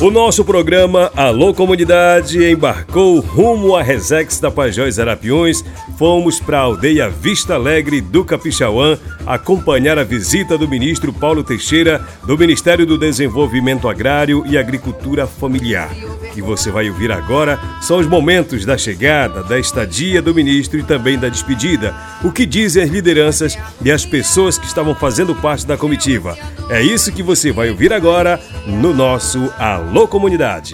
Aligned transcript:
O 0.00 0.10
nosso 0.10 0.42
programa 0.46 1.12
Alô 1.14 1.52
Comunidade 1.52 2.42
embarcou 2.42 3.20
rumo 3.20 3.76
a 3.76 3.82
Resex 3.82 4.40
da 4.40 4.50
Pajós 4.50 4.98
Arapiões. 4.98 5.62
Fomos 5.98 6.40
para 6.40 6.58
a 6.58 6.62
aldeia 6.62 7.10
Vista 7.10 7.52
Alegre 7.56 8.00
do 8.00 8.24
Capixauã 8.24 8.98
acompanhar 9.26 9.98
a 9.98 10.02
visita 10.02 10.56
do 10.56 10.66
ministro 10.66 11.12
Paulo 11.12 11.44
Teixeira 11.44 12.02
do 12.24 12.38
Ministério 12.38 12.86
do 12.86 12.96
Desenvolvimento 12.96 13.90
Agrário 13.90 14.42
e 14.46 14.56
Agricultura 14.56 15.26
Familiar. 15.26 15.90
Que 16.32 16.40
você 16.40 16.70
vai 16.70 16.88
ouvir 16.88 17.10
agora 17.10 17.58
são 17.80 17.98
os 17.98 18.06
momentos 18.06 18.64
da 18.64 18.78
chegada, 18.78 19.42
da 19.42 19.58
estadia 19.58 20.22
do 20.22 20.34
ministro 20.34 20.78
e 20.78 20.82
também 20.82 21.18
da 21.18 21.28
despedida. 21.28 21.94
O 22.24 22.30
que 22.30 22.46
dizem 22.46 22.82
as 22.82 22.90
lideranças 22.90 23.58
e 23.84 23.90
as 23.90 24.04
pessoas 24.04 24.58
que 24.58 24.66
estavam 24.66 24.94
fazendo 24.94 25.34
parte 25.34 25.66
da 25.66 25.76
comitiva. 25.76 26.36
É 26.68 26.80
isso 26.80 27.12
que 27.12 27.22
você 27.22 27.50
vai 27.50 27.70
ouvir 27.70 27.92
agora 27.92 28.40
no 28.66 28.94
nosso 28.94 29.52
Alô 29.58 30.06
Comunidade. 30.06 30.72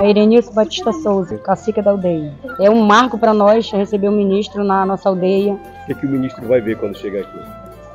É 0.00 0.08
Irenilson 0.08 0.52
Batista 0.52 0.92
Souza, 0.92 1.36
cacique 1.38 1.82
da 1.82 1.90
aldeia. 1.90 2.32
É 2.58 2.70
um 2.70 2.80
marco 2.80 3.18
para 3.18 3.34
nós 3.34 3.70
receber 3.70 4.08
o 4.08 4.12
ministro 4.12 4.64
na 4.64 4.86
nossa 4.86 5.10
aldeia. 5.10 5.52
O 5.52 5.86
que, 5.86 5.92
é 5.92 5.94
que 5.94 6.06
o 6.06 6.08
ministro 6.08 6.48
vai 6.48 6.60
ver 6.60 6.78
quando 6.78 6.96
chegar 6.96 7.20
aqui? 7.20 7.38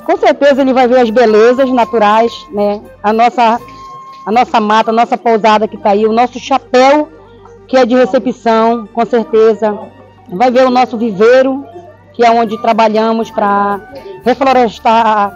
Com 0.05 0.15
certeza 0.17 0.61
ele 0.61 0.71
vai 0.71 0.87
ver 0.87 0.99
as 0.99 1.09
belezas 1.09 1.67
naturais, 1.71 2.31
né? 2.53 2.79
A 3.01 3.11
nossa, 3.11 3.59
a 4.25 4.31
nossa 4.31 4.59
mata, 4.59 4.91
a 4.91 4.93
nossa 4.93 5.17
pousada 5.17 5.67
que 5.67 5.75
está 5.75 5.91
aí, 5.91 6.05
o 6.05 6.13
nosso 6.13 6.39
chapéu 6.39 7.09
que 7.67 7.77
é 7.77 7.85
de 7.85 7.95
recepção, 7.95 8.87
com 8.87 9.05
certeza. 9.05 9.77
Vai 10.29 10.51
ver 10.51 10.65
o 10.65 10.69
nosso 10.69 10.97
viveiro, 10.97 11.65
que 12.13 12.23
é 12.23 12.31
onde 12.31 12.59
trabalhamos 12.61 13.29
para 13.29 13.79
reflorestar 14.23 15.33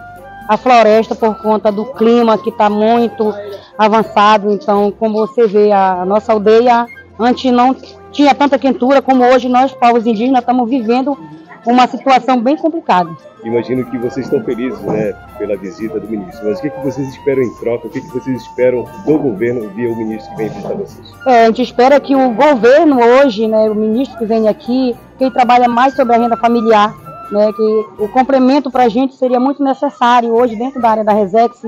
a 0.48 0.56
floresta 0.56 1.14
por 1.14 1.40
conta 1.40 1.70
do 1.70 1.84
clima 1.86 2.38
que 2.38 2.50
está 2.50 2.68
muito 2.68 3.32
avançado. 3.78 4.50
Então, 4.50 4.90
como 4.90 5.26
você 5.26 5.46
vê, 5.46 5.70
a 5.70 6.04
nossa 6.04 6.32
aldeia 6.32 6.86
antes 7.18 7.52
não 7.52 7.76
tinha 8.10 8.34
tanta 8.34 8.58
quentura 8.58 9.00
como 9.00 9.24
hoje 9.24 9.48
nós, 9.48 9.72
povos 9.72 10.06
indígenas, 10.06 10.40
estamos 10.40 10.68
vivendo 10.68 11.16
uma 11.66 11.86
situação 11.86 12.40
bem 12.40 12.56
complicada. 12.56 13.10
Imagino 13.44 13.84
que 13.86 13.98
vocês 13.98 14.26
estão 14.26 14.42
felizes 14.44 14.80
né, 14.82 15.12
pela 15.38 15.56
visita 15.56 15.98
do 15.98 16.08
ministro, 16.08 16.46
mas 16.46 16.58
o 16.58 16.62
que, 16.62 16.70
que 16.70 16.80
vocês 16.80 17.08
esperam 17.08 17.42
em 17.42 17.54
troca? 17.54 17.86
O 17.86 17.90
que, 17.90 18.00
que 18.00 18.08
vocês 18.08 18.42
esperam 18.42 18.84
do 19.06 19.18
governo 19.18 19.68
via 19.70 19.90
o 19.90 19.96
ministro 19.96 20.30
que 20.30 20.36
vem 20.36 20.48
visitar 20.48 20.74
vocês? 20.74 21.14
É, 21.26 21.44
a 21.44 21.46
gente 21.46 21.62
espera 21.62 21.98
que 22.00 22.14
o 22.14 22.30
governo 22.30 22.98
hoje, 23.00 23.46
né, 23.46 23.70
o 23.70 23.74
ministro 23.74 24.18
que 24.18 24.26
vem 24.26 24.48
aqui, 24.48 24.96
que 25.16 25.24
ele 25.24 25.30
trabalha 25.30 25.68
mais 25.68 25.94
sobre 25.94 26.14
a 26.14 26.18
renda 26.18 26.36
familiar, 26.36 26.94
né, 27.30 27.52
que 27.52 27.86
o 28.02 28.08
complemento 28.08 28.70
para 28.70 28.84
a 28.84 28.88
gente 28.88 29.14
seria 29.14 29.40
muito 29.40 29.62
necessário 29.62 30.34
hoje 30.34 30.56
dentro 30.56 30.80
da 30.80 30.90
área 30.90 31.04
da 31.04 31.12
Resex, 31.12 31.62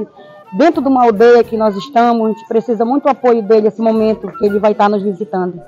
dentro 0.53 0.83
de 0.83 0.89
uma 0.89 1.05
aldeia 1.05 1.43
que 1.43 1.57
nós 1.57 1.75
estamos, 1.77 2.27
a 2.27 2.29
gente 2.33 2.47
precisa 2.47 2.85
muito 2.85 3.09
apoio 3.09 3.43
dele 3.43 3.63
nesse 3.63 3.81
momento 3.81 4.31
que 4.39 4.45
ele 4.45 4.59
vai 4.59 4.73
estar 4.73 4.89
nos 4.89 5.03
visitando. 5.03 5.61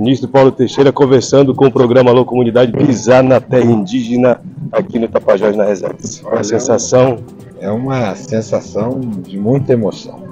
Ministro 0.00 0.28
Paulo 0.28 0.50
Teixeira 0.50 0.90
conversando 0.90 1.54
com 1.54 1.66
o 1.66 1.70
programa 1.70 2.10
Alô 2.10 2.24
Comunidade 2.24 2.72
Pisar 2.72 3.22
na 3.22 3.38
Terra 3.38 3.70
Indígena 3.70 4.40
aqui 4.72 4.98
no 4.98 5.06
Tapajós 5.06 5.54
na 5.54 5.66
Resex. 5.66 6.22
A 6.32 6.42
sensação 6.42 7.18
é 7.60 7.70
uma 7.70 8.14
sensação 8.14 8.98
de 8.98 9.38
muita 9.38 9.74
emoção. 9.74 10.22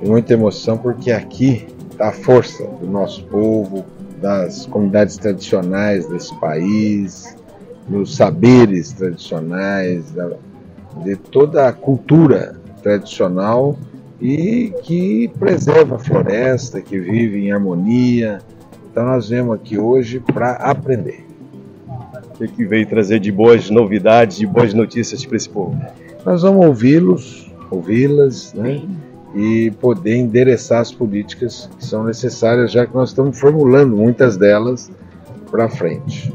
De 0.00 0.08
muita 0.08 0.32
emoção 0.32 0.78
porque 0.78 1.12
aqui 1.12 1.66
está 1.90 2.08
a 2.08 2.12
força 2.12 2.64
do 2.80 2.86
nosso 2.86 3.22
povo, 3.24 3.84
das 4.22 4.64
comunidades 4.64 5.18
tradicionais 5.18 6.08
desse 6.08 6.34
país, 6.40 7.36
dos 7.86 8.16
saberes 8.16 8.94
tradicionais, 8.94 10.06
de 11.04 11.16
toda 11.16 11.68
a 11.68 11.72
cultura 11.72 12.58
tradicional 12.82 13.76
e 14.22 14.72
que 14.84 15.28
preserva 15.38 15.96
a 15.96 15.98
floresta, 15.98 16.80
que 16.80 16.98
vive 16.98 17.44
em 17.44 17.52
harmonia. 17.52 18.38
Então 18.96 19.04
nós 19.04 19.28
vemos 19.28 19.54
aqui 19.54 19.76
hoje 19.76 20.20
para 20.20 20.52
aprender. 20.52 21.22
O 21.86 22.38
que, 22.38 22.48
que 22.48 22.64
veio 22.64 22.86
trazer 22.86 23.20
de 23.20 23.30
boas 23.30 23.68
novidades, 23.68 24.38
de 24.38 24.46
boas 24.46 24.72
notícias 24.72 25.22
para 25.22 25.36
esse 25.36 25.50
povo? 25.50 25.78
Nós 26.24 26.40
vamos 26.40 26.64
ouvi-los, 26.64 27.52
ouvi-las, 27.70 28.54
né? 28.54 28.80
e 29.34 29.70
poder 29.82 30.16
endereçar 30.16 30.80
as 30.80 30.90
políticas 30.90 31.68
que 31.76 31.84
são 31.84 32.04
necessárias, 32.04 32.72
já 32.72 32.86
que 32.86 32.94
nós 32.94 33.10
estamos 33.10 33.38
formulando 33.38 33.94
muitas 33.94 34.38
delas 34.38 34.90
para 35.50 35.68
frente. 35.68 36.32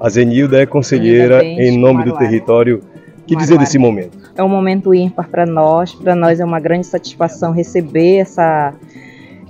A 0.00 0.08
Zenilda 0.08 0.62
é 0.62 0.64
conselheira 0.64 1.44
em 1.44 1.78
nome 1.78 2.06
do 2.06 2.16
território. 2.16 2.80
O 3.18 3.24
que 3.24 3.36
dizer 3.36 3.58
desse 3.58 3.76
momento? 3.76 4.16
É 4.34 4.42
um 4.42 4.48
momento 4.48 4.94
ímpar 4.94 5.28
para 5.28 5.44
nós. 5.44 5.92
Para 5.92 6.14
nós 6.14 6.40
é 6.40 6.44
uma 6.46 6.58
grande 6.58 6.86
satisfação 6.86 7.52
receber 7.52 8.16
essa 8.16 8.72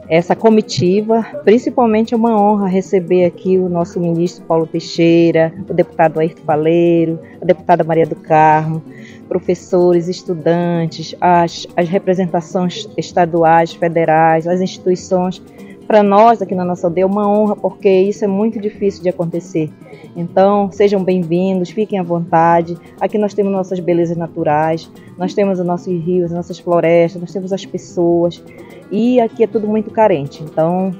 essa 0.08 0.34
comitiva. 0.34 1.22
Principalmente 1.44 2.14
é 2.14 2.16
uma 2.16 2.40
honra 2.40 2.66
receber 2.66 3.24
aqui 3.24 3.58
o 3.58 3.68
nosso 3.68 4.00
ministro 4.00 4.44
Paulo 4.44 4.66
Teixeira, 4.66 5.52
o 5.68 5.74
deputado 5.74 6.18
Ayrton 6.18 6.42
Faleiro, 6.44 7.18
a 7.40 7.44
deputada 7.44 7.84
Maria 7.84 8.06
do 8.06 8.16
Carmo, 8.16 8.82
professores, 9.28 10.08
estudantes, 10.08 11.14
as, 11.20 11.66
as 11.76 11.88
representações 11.88 12.88
estaduais, 12.96 13.74
federais, 13.74 14.46
as 14.46 14.60
instituições. 14.60 15.42
Para 15.88 16.02
nós 16.02 16.42
aqui 16.42 16.54
na 16.54 16.66
nossa 16.66 16.86
aldeia 16.86 17.06
uma 17.06 17.26
honra, 17.26 17.56
porque 17.56 17.88
isso 17.88 18.22
é 18.22 18.28
muito 18.28 18.60
difícil 18.60 19.02
de 19.02 19.08
acontecer. 19.08 19.70
Então, 20.14 20.70
sejam 20.70 21.02
bem-vindos, 21.02 21.70
fiquem 21.70 21.98
à 21.98 22.02
vontade. 22.02 22.76
Aqui 23.00 23.16
nós 23.16 23.32
temos 23.32 23.50
nossas 23.50 23.80
belezas 23.80 24.14
naturais, 24.14 24.90
nós 25.16 25.32
temos 25.32 25.58
os 25.58 25.64
nossos 25.64 25.86
rios, 25.86 26.30
nossas 26.30 26.58
florestas, 26.58 27.18
nós 27.18 27.32
temos 27.32 27.54
as 27.54 27.64
pessoas. 27.64 28.44
E 28.90 29.18
aqui 29.18 29.42
é 29.42 29.46
tudo 29.46 29.66
muito 29.66 29.90
carente. 29.90 30.42
Então, 30.42 30.94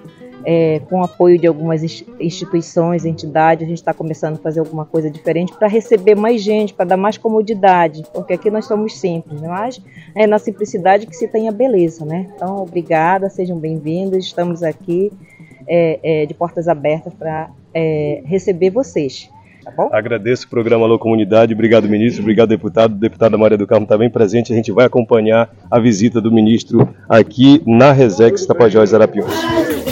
é, 0.45 0.81
com 0.89 1.03
apoio 1.03 1.39
de 1.39 1.47
algumas 1.47 1.83
instituições, 2.21 3.05
entidades, 3.05 3.65
a 3.65 3.69
gente 3.69 3.79
está 3.79 3.93
começando 3.93 4.35
a 4.35 4.39
fazer 4.39 4.61
alguma 4.61 4.85
coisa 4.85 5.11
diferente 5.11 5.53
para 5.53 5.69
receber 5.69 6.15
mais 6.15 6.43
gente, 6.43 6.73
para 6.75 6.85
dar 6.85 6.97
mais 6.97 7.19
comodidade, 7.19 8.03
porque 8.13 8.33
aqui 8.33 8.51
nós 8.51 8.67
somos 8.67 8.99
simples, 8.99 9.41
né? 9.41 9.49
mas 9.49 9.81
é 10.15 10.27
na 10.27 10.39
simplicidade 10.39 11.07
que 11.07 11.17
se 11.17 11.29
tem 11.29 11.49
a 11.49 11.53
beleza, 11.53 12.05
né? 12.05 12.29
Então, 12.35 12.63
obrigada, 12.63 13.29
sejam 13.29 13.59
bem-vindos, 13.59 14.27
estamos 14.27 14.63
aqui 14.63 15.13
é, 15.67 16.01
é, 16.03 16.27
de 16.27 16.35
portas 16.35 16.69
abertas 16.69 17.13
para 17.15 17.51
é, 17.75 18.23
receber 18.25 18.71
vocês. 18.71 19.31
Tá 19.77 19.89
Agradeço 19.93 20.47
o 20.47 20.51
programa 20.51 20.87
Alô 20.87 20.99
Comunidade, 20.99 21.53
obrigado 21.53 21.89
ministro, 21.89 22.23
obrigado 22.23 22.49
deputado. 22.49 22.95
Deputada 22.95 23.37
Maria 23.37 23.59
do 23.59 23.67
Carmo 23.67 23.85
está 23.85 23.99
bem 23.99 24.09
presente, 24.09 24.53
a 24.53 24.57
gente 24.57 24.73
vai 24.73 24.87
acompanhar 24.87 25.51
a 25.71 25.79
visita 25.79 26.21
do 26.21 26.33
ministro 26.33 26.89
aqui 27.09 27.63
na 27.67 27.93
Resex 27.93 28.47
Tapajós 28.47 28.95
Arapiões. 28.95 29.88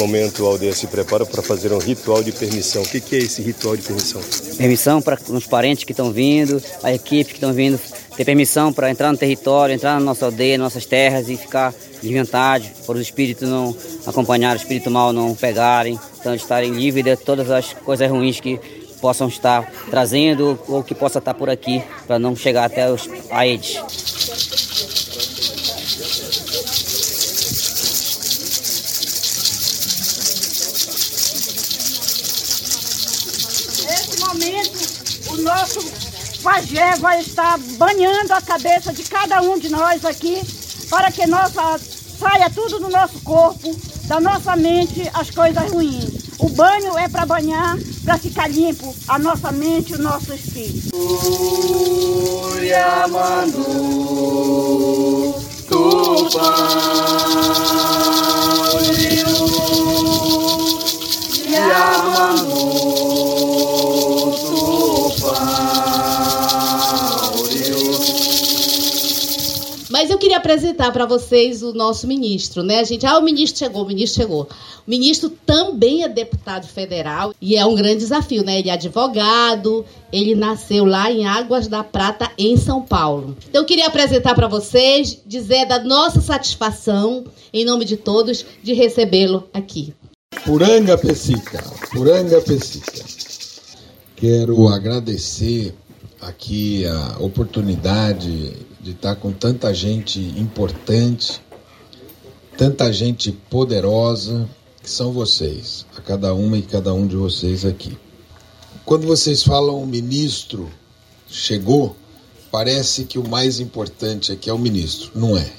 Momento, 0.00 0.46
a 0.46 0.48
aldeia 0.48 0.72
se 0.72 0.86
prepara 0.86 1.26
para 1.26 1.42
fazer 1.42 1.72
um 1.72 1.78
ritual 1.78 2.22
de 2.22 2.32
permissão. 2.32 2.82
O 2.82 2.88
que, 2.88 3.00
que 3.00 3.16
é 3.16 3.18
esse 3.18 3.42
ritual 3.42 3.76
de 3.76 3.82
permissão? 3.82 4.20
Permissão 4.56 5.02
para 5.02 5.18
os 5.28 5.46
parentes 5.46 5.84
que 5.84 5.92
estão 5.92 6.10
vindo, 6.10 6.62
a 6.82 6.92
equipe 6.92 7.30
que 7.30 7.36
estão 7.36 7.52
vindo, 7.52 7.78
ter 8.16 8.24
permissão 8.24 8.72
para 8.72 8.90
entrar 8.90 9.12
no 9.12 9.18
território, 9.18 9.74
entrar 9.74 9.94
na 9.94 10.00
nossa 10.00 10.24
aldeia, 10.24 10.56
nas 10.56 10.74
nossas 10.74 10.86
terras 10.86 11.28
e 11.28 11.36
ficar 11.36 11.74
de 12.02 12.18
vontade, 12.18 12.72
para 12.86 12.94
os 12.94 13.00
espíritos 13.02 13.48
não 13.48 13.76
acompanhar, 14.06 14.54
o 14.54 14.56
espírito 14.56 14.90
mal 14.90 15.12
não 15.12 15.34
pegarem, 15.34 15.98
então 16.18 16.34
estarem 16.34 16.72
livres 16.72 17.04
de 17.04 17.16
todas 17.16 17.50
as 17.50 17.72
coisas 17.72 18.10
ruins 18.10 18.40
que 18.40 18.58
possam 19.00 19.28
estar 19.28 19.70
trazendo 19.90 20.58
ou 20.68 20.82
que 20.82 20.94
possa 20.94 21.18
estar 21.18 21.34
por 21.34 21.48
aqui 21.50 21.82
para 22.06 22.18
não 22.18 22.34
chegar 22.36 22.64
até 22.64 22.90
os, 22.90 23.08
a 23.30 23.46
eles. 23.46 24.69
Nosso 35.70 36.42
pajé 36.42 36.96
vai 36.96 37.20
estar 37.20 37.58
banhando 37.78 38.32
a 38.32 38.40
cabeça 38.40 38.92
de 38.92 39.04
cada 39.04 39.40
um 39.40 39.58
de 39.58 39.68
nós 39.68 40.04
aqui, 40.04 40.42
para 40.88 41.12
que 41.12 41.26
nossa, 41.26 41.78
saia 42.18 42.50
tudo 42.50 42.80
do 42.80 42.88
nosso 42.88 43.20
corpo, 43.20 43.76
da 44.06 44.20
nossa 44.20 44.56
mente, 44.56 45.08
as 45.14 45.30
coisas 45.30 45.70
ruins. 45.70 46.30
O 46.38 46.48
banho 46.48 46.98
é 46.98 47.08
para 47.08 47.26
banhar, 47.26 47.76
para 48.04 48.18
ficar 48.18 48.48
limpo 48.48 48.94
a 49.06 49.18
nossa 49.18 49.52
mente 49.52 49.94
o 49.94 49.98
nosso 50.02 50.32
espírito. 50.32 50.90
Queria 70.20 70.36
apresentar 70.36 70.92
para 70.92 71.06
vocês 71.06 71.62
o 71.62 71.72
nosso 71.72 72.06
ministro, 72.06 72.62
né, 72.62 72.84
gente? 72.84 73.06
Ah, 73.06 73.18
o 73.18 73.22
ministro 73.22 73.58
chegou, 73.58 73.82
o 73.82 73.86
ministro 73.86 74.22
chegou. 74.22 74.42
O 74.86 74.90
ministro 74.90 75.30
também 75.30 76.04
é 76.04 76.08
deputado 76.08 76.68
federal 76.68 77.34
e 77.40 77.56
é 77.56 77.64
um 77.64 77.74
grande 77.74 77.96
desafio, 77.96 78.44
né? 78.44 78.58
Ele 78.58 78.68
é 78.68 78.72
advogado, 78.72 79.84
ele 80.12 80.34
nasceu 80.34 80.84
lá 80.84 81.10
em 81.10 81.26
Águas 81.26 81.66
da 81.66 81.82
Prata, 81.82 82.30
em 82.38 82.56
São 82.56 82.82
Paulo. 82.82 83.36
Então, 83.48 83.62
eu 83.62 83.66
queria 83.66 83.86
apresentar 83.86 84.34
para 84.34 84.46
vocês, 84.46 85.18
dizer 85.26 85.66
da 85.66 85.82
nossa 85.82 86.20
satisfação, 86.20 87.24
em 87.52 87.64
nome 87.64 87.84
de 87.84 87.96
todos, 87.96 88.44
de 88.62 88.74
recebê-lo 88.74 89.48
aqui. 89.52 89.94
Puranga 90.44 90.96
Pessica, 90.96 91.64
Puranga 91.90 92.40
Pessica. 92.40 93.04
Quero 94.16 94.68
agradecer 94.68 95.74
aqui 96.20 96.86
a 96.86 97.16
oportunidade 97.18 98.56
de 98.80 98.90
estar 98.90 99.16
com 99.16 99.32
tanta 99.32 99.72
gente 99.72 100.20
importante, 100.38 101.40
tanta 102.56 102.92
gente 102.92 103.32
poderosa, 103.32 104.48
que 104.82 104.90
são 104.90 105.12
vocês, 105.12 105.86
a 105.96 106.00
cada 106.00 106.34
uma 106.34 106.56
e 106.58 106.62
cada 106.62 106.92
um 106.92 107.06
de 107.06 107.16
vocês 107.16 107.64
aqui. 107.64 107.96
Quando 108.84 109.06
vocês 109.06 109.42
falam 109.42 109.82
o 109.82 109.86
ministro 109.86 110.70
chegou, 111.28 111.96
parece 112.50 113.04
que 113.04 113.18
o 113.18 113.28
mais 113.28 113.60
importante 113.60 114.32
aqui 114.32 114.50
é 114.50 114.52
o 114.52 114.58
ministro. 114.58 115.12
Não 115.14 115.36
é. 115.36 115.50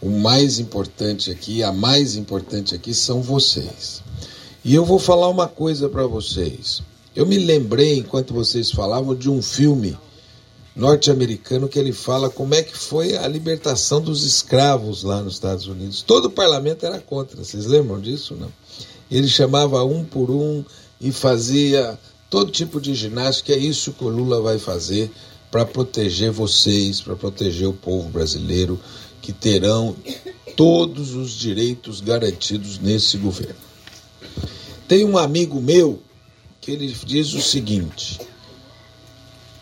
O 0.00 0.10
mais 0.10 0.58
importante 0.58 1.30
aqui, 1.30 1.62
a 1.62 1.72
mais 1.72 2.16
importante 2.16 2.74
aqui 2.74 2.92
são 2.92 3.22
vocês. 3.22 4.02
E 4.64 4.74
eu 4.74 4.84
vou 4.84 4.98
falar 4.98 5.28
uma 5.28 5.48
coisa 5.48 5.88
para 5.88 6.06
vocês. 6.06 6.82
Eu 7.14 7.24
me 7.26 7.38
lembrei, 7.38 7.98
enquanto 7.98 8.34
vocês 8.34 8.70
falavam, 8.70 9.14
de 9.14 9.30
um 9.30 9.40
filme 9.40 9.96
norte-americano 10.74 11.68
que 11.68 11.78
ele 11.78 11.92
fala 11.92 12.28
como 12.28 12.54
é 12.54 12.62
que 12.62 12.76
foi 12.76 13.16
a 13.16 13.28
libertação 13.28 14.00
dos 14.00 14.24
escravos 14.24 15.04
lá 15.04 15.22
nos 15.22 15.34
Estados 15.34 15.68
Unidos. 15.68 16.02
Todo 16.02 16.26
o 16.26 16.30
parlamento 16.30 16.84
era 16.84 16.98
contra, 16.98 17.36
vocês 17.36 17.66
lembram 17.66 18.00
disso? 18.00 18.34
Não? 18.34 18.52
Ele 19.08 19.28
chamava 19.28 19.84
um 19.84 20.04
por 20.04 20.30
um 20.30 20.64
e 21.00 21.12
fazia 21.12 21.96
todo 22.28 22.50
tipo 22.50 22.80
de 22.80 22.94
ginástica. 22.94 23.52
É 23.52 23.58
isso 23.58 23.92
que 23.92 24.02
o 24.02 24.08
Lula 24.08 24.40
vai 24.40 24.58
fazer 24.58 25.10
para 25.52 25.64
proteger 25.64 26.32
vocês, 26.32 27.00
para 27.00 27.14
proteger 27.14 27.68
o 27.68 27.72
povo 27.72 28.08
brasileiro, 28.08 28.80
que 29.22 29.32
terão 29.32 29.94
todos 30.56 31.14
os 31.14 31.30
direitos 31.30 32.00
garantidos 32.00 32.80
nesse 32.80 33.16
governo. 33.16 33.54
Tem 34.88 35.04
um 35.04 35.16
amigo 35.16 35.60
meu 35.60 36.02
que 36.64 36.72
ele 36.72 36.94
diz 37.04 37.34
o 37.34 37.42
seguinte 37.42 38.18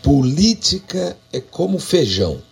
Política 0.02 1.16
é 1.32 1.40
como 1.40 1.78
feijão, 1.78 2.42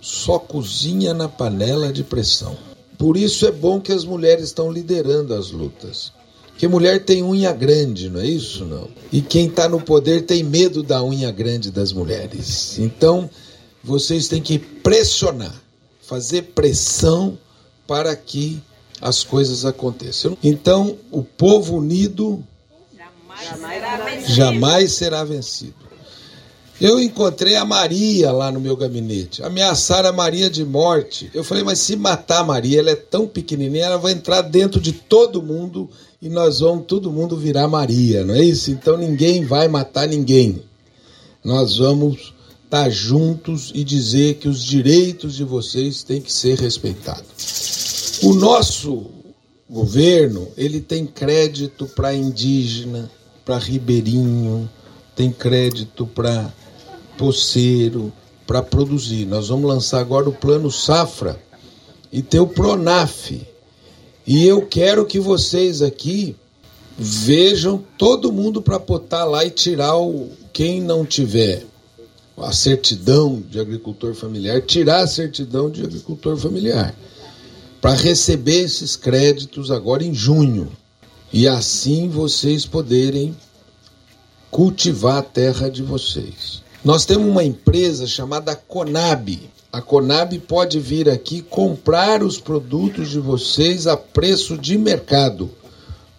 só 0.00 0.38
cozinha 0.38 1.12
na 1.12 1.28
panela 1.28 1.92
de 1.92 2.02
pressão. 2.02 2.56
Por 2.96 3.16
isso 3.18 3.46
é 3.46 3.52
bom 3.52 3.78
que 3.78 3.92
as 3.92 4.06
mulheres 4.06 4.44
estão 4.44 4.72
liderando 4.72 5.34
as 5.34 5.50
lutas. 5.50 6.12
Que 6.56 6.66
mulher 6.66 7.04
tem 7.04 7.22
unha 7.22 7.52
grande, 7.52 8.08
não 8.08 8.20
é 8.20 8.26
isso? 8.26 8.64
Não. 8.64 8.88
E 9.12 9.20
quem 9.20 9.48
está 9.48 9.68
no 9.68 9.82
poder 9.82 10.22
tem 10.22 10.42
medo 10.42 10.82
da 10.82 11.04
unha 11.04 11.30
grande 11.30 11.70
das 11.70 11.92
mulheres. 11.92 12.78
Então, 12.78 13.28
vocês 13.82 14.26
têm 14.26 14.40
que 14.40 14.58
pressionar, 14.58 15.54
fazer 16.00 16.42
pressão 16.54 17.36
para 17.86 18.16
que 18.16 18.62
as 18.98 19.22
coisas 19.22 19.66
aconteçam. 19.66 20.38
Então, 20.42 20.96
o 21.10 21.22
povo 21.22 21.76
unido 21.76 22.42
jamais 24.26 24.92
será 24.92 25.24
vencido. 25.24 25.84
Eu 26.80 27.00
encontrei 27.00 27.54
a 27.54 27.64
Maria 27.64 28.32
lá 28.32 28.50
no 28.50 28.60
meu 28.60 28.76
gabinete. 28.76 29.42
Ameaçaram 29.42 30.08
a 30.08 30.12
Maria 30.12 30.50
de 30.50 30.64
morte. 30.64 31.30
Eu 31.32 31.44
falei, 31.44 31.62
mas 31.62 31.78
se 31.78 31.94
matar 31.94 32.40
a 32.40 32.44
Maria, 32.44 32.80
ela 32.80 32.90
é 32.90 32.96
tão 32.96 33.28
pequenininha, 33.28 33.86
ela 33.86 33.98
vai 33.98 34.12
entrar 34.12 34.42
dentro 34.42 34.80
de 34.80 34.92
todo 34.92 35.40
mundo 35.40 35.88
e 36.20 36.28
nós 36.28 36.60
vamos 36.60 36.86
todo 36.86 37.12
mundo 37.12 37.36
virar 37.36 37.68
Maria, 37.68 38.24
não 38.24 38.34
é 38.34 38.42
isso? 38.42 38.70
Então 38.70 38.96
ninguém 38.96 39.44
vai 39.44 39.68
matar 39.68 40.08
ninguém. 40.08 40.62
Nós 41.44 41.76
vamos 41.76 42.34
estar 42.64 42.90
juntos 42.90 43.70
e 43.74 43.84
dizer 43.84 44.36
que 44.36 44.48
os 44.48 44.64
direitos 44.64 45.34
de 45.36 45.44
vocês 45.44 46.02
têm 46.02 46.20
que 46.20 46.32
ser 46.32 46.58
respeitados. 46.58 48.18
O 48.22 48.34
nosso 48.34 49.06
governo, 49.68 50.48
ele 50.56 50.80
tem 50.80 51.06
crédito 51.06 51.86
para 51.86 52.14
indígena, 52.14 53.10
para 53.44 53.58
ribeirinho, 53.58 54.68
tem 55.14 55.30
crédito 55.30 56.06
para 56.06 56.52
poceiro 57.16 58.12
para 58.46 58.62
produzir. 58.62 59.26
Nós 59.26 59.48
vamos 59.48 59.68
lançar 59.68 60.00
agora 60.00 60.28
o 60.28 60.32
plano 60.32 60.70
Safra 60.70 61.40
e 62.12 62.22
ter 62.22 62.40
o 62.40 62.46
Pronaf. 62.46 63.30
E 64.26 64.46
eu 64.46 64.66
quero 64.66 65.04
que 65.04 65.18
vocês 65.18 65.82
aqui 65.82 66.36
vejam 66.96 67.82
todo 67.98 68.32
mundo 68.32 68.62
para 68.62 68.78
botar 68.78 69.24
lá 69.24 69.44
e 69.44 69.50
tirar 69.50 69.96
o 69.96 70.30
quem 70.52 70.80
não 70.80 71.04
tiver 71.04 71.64
a 72.36 72.52
certidão 72.52 73.42
de 73.48 73.60
agricultor 73.60 74.14
familiar, 74.14 74.60
tirar 74.62 75.02
a 75.02 75.06
certidão 75.06 75.70
de 75.70 75.82
agricultor 75.82 76.36
familiar, 76.36 76.94
para 77.80 77.94
receber 77.94 78.62
esses 78.62 78.96
créditos 78.96 79.70
agora 79.70 80.02
em 80.02 80.14
junho. 80.14 80.70
E 81.36 81.48
assim 81.48 82.08
vocês 82.08 82.64
poderem 82.64 83.36
cultivar 84.52 85.16
a 85.16 85.22
terra 85.22 85.68
de 85.68 85.82
vocês. 85.82 86.62
Nós 86.84 87.04
temos 87.04 87.26
uma 87.26 87.42
empresa 87.42 88.06
chamada 88.06 88.54
Conab. 88.54 89.50
A 89.72 89.82
Conab 89.82 90.38
pode 90.38 90.78
vir 90.78 91.10
aqui 91.10 91.42
comprar 91.42 92.22
os 92.22 92.38
produtos 92.38 93.10
de 93.10 93.18
vocês 93.18 93.88
a 93.88 93.96
preço 93.96 94.56
de 94.56 94.78
mercado 94.78 95.50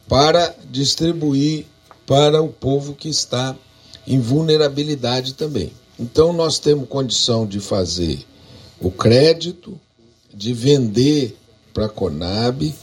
para 0.05 0.53
distribuir 0.69 1.65
para 2.05 2.41
o 2.41 2.49
povo 2.49 2.93
que 2.93 3.07
está 3.07 3.55
em 4.05 4.19
vulnerabilidade 4.19 5.33
também. 5.35 5.71
Então 5.97 6.33
nós 6.33 6.59
temos 6.59 6.89
condição 6.89 7.47
de 7.47 7.61
fazer 7.61 8.19
o 8.81 8.91
crédito, 8.91 9.79
de 10.33 10.51
vender 10.51 11.37
para 11.73 11.85
a 11.85 11.89
Conab, 11.89 12.75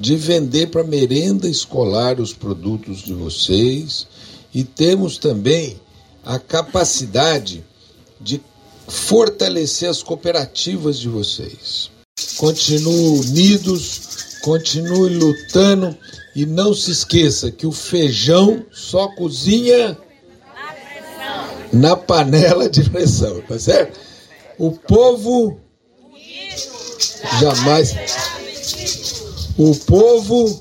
de 0.00 0.16
vender 0.16 0.68
para 0.68 0.82
merenda 0.82 1.46
escolar 1.46 2.18
os 2.20 2.32
produtos 2.32 3.02
de 3.02 3.12
vocês 3.12 4.06
e 4.52 4.64
temos 4.64 5.18
também 5.18 5.78
a 6.24 6.38
capacidade 6.38 7.62
de 8.18 8.40
fortalecer 8.88 9.90
as 9.90 10.02
cooperativas 10.02 10.98
de 10.98 11.06
vocês. 11.06 11.90
Continuem 12.38 13.20
unidos, 13.20 14.00
continue 14.40 15.10
lutando 15.10 15.94
e 16.34 16.46
não 16.46 16.72
se 16.72 16.90
esqueça 16.90 17.50
que 17.50 17.66
o 17.66 17.72
feijão 17.72 18.64
só 18.72 19.08
cozinha 19.08 19.98
na 21.70 21.94
panela 21.94 22.70
de 22.70 22.88
pressão, 22.88 23.42
tá 23.42 23.58
certo? 23.58 24.00
O 24.58 24.72
povo 24.72 25.60
jamais 27.38 27.94
o 29.62 29.76
povo 29.76 30.58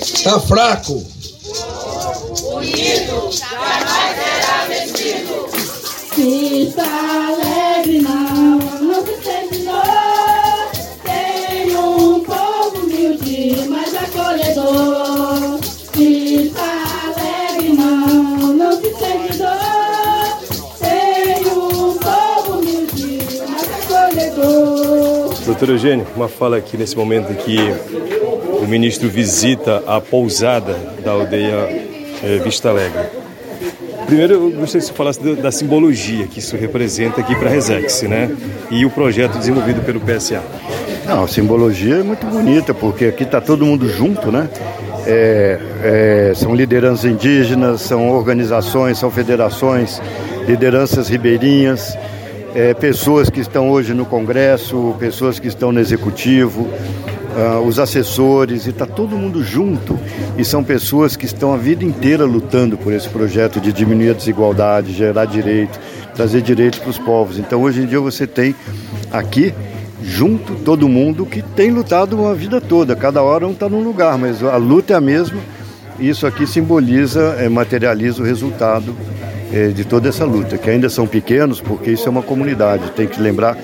está 0.00 0.38
fraco 0.38 1.04
unido, 2.54 3.32
jamais 3.32 3.88
será 4.14 4.66
vencido. 4.68 5.48
Doutor 25.48 25.70
Eugênio, 25.70 26.06
uma 26.14 26.28
fala 26.28 26.58
aqui 26.58 26.76
nesse 26.76 26.94
momento 26.94 27.34
que 27.42 27.56
o 28.62 28.66
ministro 28.66 29.08
visita 29.08 29.82
a 29.86 29.98
pousada 29.98 30.74
da 31.02 31.12
aldeia 31.12 31.86
é, 32.22 32.38
Vista 32.44 32.68
Alegre. 32.68 33.00
Primeiro, 34.04 34.34
eu 34.34 34.50
gostaria 34.50 34.82
que 34.82 34.86
você 34.88 34.92
falasse 34.92 35.18
da, 35.36 35.50
simbologia 35.50 36.26
que 36.26 36.40
isso 36.40 36.54
representa 36.54 37.22
aqui 37.22 37.34
para 37.34 37.48
a 37.48 37.50
Resex, 37.50 38.02
né? 38.02 38.30
E 38.70 38.84
o 38.84 38.90
projeto 38.90 39.38
desenvolvido 39.38 39.80
pelo 39.86 40.00
PSA. 40.00 40.42
Não, 41.06 41.24
a 41.24 41.28
simbologia 41.28 41.94
é 41.94 42.02
muito 42.02 42.26
bonita, 42.26 42.74
porque 42.74 43.06
aqui 43.06 43.22
está 43.22 43.40
todo 43.40 43.64
mundo 43.64 43.88
junto, 43.88 44.30
né? 44.30 44.50
É, 45.06 45.58
é, 45.82 46.32
são 46.34 46.54
lideranças 46.54 47.10
indígenas, 47.10 47.80
são 47.80 48.10
organizações, 48.10 48.98
são 48.98 49.10
federações, 49.10 49.98
lideranças 50.46 51.08
ribeirinhas, 51.08 51.96
é, 52.58 52.74
pessoas 52.74 53.30
que 53.30 53.38
estão 53.38 53.70
hoje 53.70 53.94
no 53.94 54.04
Congresso, 54.04 54.92
pessoas 54.98 55.38
que 55.38 55.46
estão 55.46 55.70
no 55.70 55.78
Executivo, 55.78 56.62
uh, 56.62 57.64
os 57.64 57.78
assessores, 57.78 58.66
e 58.66 58.70
está 58.70 58.84
todo 58.84 59.16
mundo 59.16 59.44
junto. 59.44 59.96
E 60.36 60.44
são 60.44 60.64
pessoas 60.64 61.14
que 61.14 61.24
estão 61.24 61.54
a 61.54 61.56
vida 61.56 61.84
inteira 61.84 62.24
lutando 62.24 62.76
por 62.76 62.92
esse 62.92 63.08
projeto 63.08 63.60
de 63.60 63.72
diminuir 63.72 64.10
a 64.10 64.12
desigualdade, 64.12 64.92
gerar 64.92 65.26
direito, 65.26 65.78
trazer 66.16 66.42
direitos 66.42 66.80
para 66.80 66.90
os 66.90 66.98
povos. 66.98 67.38
Então 67.38 67.62
hoje 67.62 67.82
em 67.82 67.86
dia 67.86 68.00
você 68.00 68.26
tem 68.26 68.52
aqui 69.12 69.54
junto 70.02 70.56
todo 70.56 70.88
mundo 70.88 71.24
que 71.24 71.42
tem 71.42 71.70
lutado 71.70 72.18
uma 72.18 72.34
vida 72.34 72.60
toda, 72.60 72.96
cada 72.96 73.22
hora 73.22 73.46
um 73.46 73.52
está 73.52 73.68
num 73.68 73.84
lugar, 73.84 74.18
mas 74.18 74.42
a 74.42 74.56
luta 74.56 74.94
é 74.94 74.96
a 74.96 75.00
mesma. 75.00 75.38
Isso 76.00 76.26
aqui 76.26 76.44
simboliza, 76.44 77.36
é, 77.38 77.48
materializa 77.48 78.20
o 78.20 78.26
resultado 78.26 78.96
de 79.74 79.84
toda 79.84 80.08
essa 80.08 80.24
luta, 80.24 80.58
que 80.58 80.68
ainda 80.68 80.88
são 80.88 81.06
pequenos, 81.06 81.60
porque 81.60 81.90
isso 81.90 82.06
é 82.06 82.10
uma 82.10 82.22
comunidade. 82.22 82.90
Tem 82.92 83.06
que 83.06 83.20
lembrar 83.20 83.56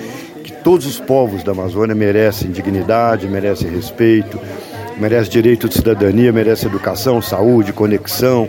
que 0.43 0.51
todos 0.51 0.85
os 0.85 0.99
povos 0.99 1.43
da 1.43 1.51
Amazônia 1.51 1.95
merecem 1.95 2.51
dignidade, 2.51 3.27
merecem 3.27 3.69
respeito, 3.69 4.39
merecem 4.97 5.31
direito 5.31 5.67
de 5.67 5.75
cidadania, 5.75 6.31
merecem 6.31 6.69
educação, 6.69 7.21
saúde, 7.21 7.73
conexão, 7.73 8.47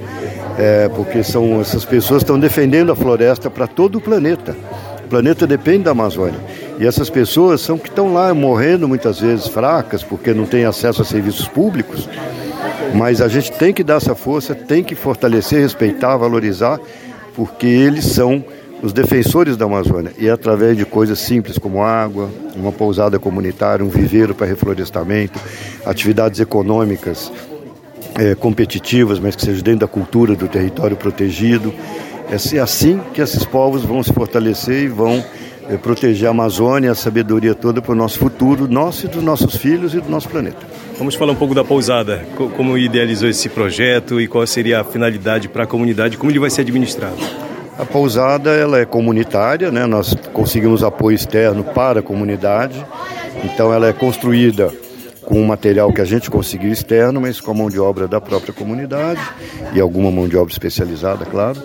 é, 0.59 0.89
porque 0.89 1.23
são 1.23 1.61
essas 1.61 1.85
pessoas 1.85 2.23
estão 2.23 2.39
defendendo 2.39 2.91
a 2.91 2.97
floresta 2.97 3.51
para 3.51 3.67
todo 3.67 3.97
o 3.97 4.01
planeta. 4.01 4.57
O 5.05 5.09
planeta 5.09 5.47
depende 5.47 5.85
da 5.85 5.93
Amazônia. 5.93 6.41
E 6.79 6.87
essas 6.87 7.09
pessoas 7.09 7.61
são 7.61 7.79
que 7.79 7.89
estão 7.89 8.13
lá 8.13 8.35
morrendo 8.35 8.89
muitas 8.89 9.21
vezes 9.21 9.47
fracas 9.47 10.03
porque 10.03 10.35
não 10.35 10.47
têm 10.47 10.65
acesso 10.65 11.03
a 11.03 11.05
serviços 11.05 11.47
públicos. 11.47 12.09
Mas 12.95 13.21
a 13.21 13.29
gente 13.29 13.53
tem 13.53 13.73
que 13.73 13.85
dar 13.85 13.97
essa 13.97 14.15
força, 14.15 14.55
tem 14.55 14.83
que 14.83 14.95
fortalecer, 14.95 15.61
respeitar, 15.61 16.17
valorizar, 16.17 16.81
porque 17.37 17.67
eles 17.67 18.07
são 18.07 18.43
os 18.83 18.93
defensores 18.93 19.57
da 19.57 19.67
Amazônia. 19.67 20.13
E 20.19 20.27
é 20.27 20.31
através 20.31 20.77
de 20.77 20.87
coisas 20.87 21.19
simples 21.19 21.59
como 21.59 21.83
água, 21.83 22.31
uma 22.57 22.73
pousada 22.73 23.19
comunitária, 23.19 23.85
um 23.85 23.91
viveiro 23.91 24.35
para 24.35 24.47
reflorestamento, 24.47 25.39
atividades 25.85 26.41
econômicas 26.41 27.31
é, 28.15 28.35
competitivas, 28.35 29.19
mas 29.19 29.37
que 29.37 29.43
sejam 29.43 29.63
dentro 29.63 29.81
da 29.81 29.87
cultura 29.87 30.35
do 30.35 30.49
território 30.49 30.97
protegido. 30.97 31.73
É 32.31 32.59
assim 32.59 33.01
que 33.13 33.21
esses 33.21 33.45
povos 33.45 33.85
vão 33.85 34.03
se 34.03 34.13
fortalecer 34.13 34.85
e 34.85 34.89
vão 34.89 35.23
é, 35.69 35.77
proteger 35.77 36.29
a 36.29 36.31
Amazônia, 36.31 36.91
a 36.91 36.95
sabedoria 36.95 37.55
toda 37.55 37.83
para 37.83 37.93
o 37.93 37.95
nosso 37.95 38.19
futuro, 38.19 38.67
nosso 38.67 39.07
e 39.07 39.09
dos 39.09 39.23
nossos 39.23 39.57
filhos 39.57 39.95
e 39.95 40.01
do 40.01 40.09
nosso 40.09 40.29
planeta. 40.29 40.67
Vamos 40.99 41.15
falar 41.15 41.33
um 41.33 41.37
pouco 41.37 41.55
da 41.55 41.63
pousada, 41.63 42.27
como 42.57 42.79
idealizou 42.79 43.29
esse 43.29 43.51
projeto 43.51 44.19
e 44.19 44.27
qual 44.27 44.47
seria 44.47 44.81
a 44.81 44.85
finalidade 44.85 45.47
para 45.47 45.65
a 45.65 45.67
comunidade, 45.67 46.17
como 46.17 46.31
ele 46.31 46.39
vai 46.39 46.49
ser 46.49 46.63
administrado. 46.63 47.17
A 47.79 47.85
pousada 47.85 48.51
ela 48.51 48.79
é 48.79 48.87
comunitária, 48.87 49.71
né? 49.71 49.85
nós 49.85 50.17
conseguimos 50.33 50.83
apoio 50.83 51.15
externo 51.15 51.63
para 51.63 52.01
a 52.01 52.03
comunidade, 52.03 52.83
então 53.45 53.75
ela 53.75 53.89
é 53.89 53.93
construída 53.93 54.73
com 55.23 55.39
um 55.39 55.45
material 55.45 55.93
que 55.93 56.01
a 56.01 56.05
gente 56.05 56.31
conseguiu 56.31 56.73
externo, 56.73 57.21
mas 57.21 57.43
com 57.43 57.51
a 57.51 57.55
mão 57.55 57.69
de 57.69 57.79
obra 57.79 58.09
da 58.09 58.21
própria 58.21 58.55
comunidade 58.55 59.21
e 59.75 59.81
alguma 59.81 60.11
mão 60.11 60.27
de 60.27 60.37
obra 60.37 60.51
especializada, 60.51 61.27
claro. 61.27 61.61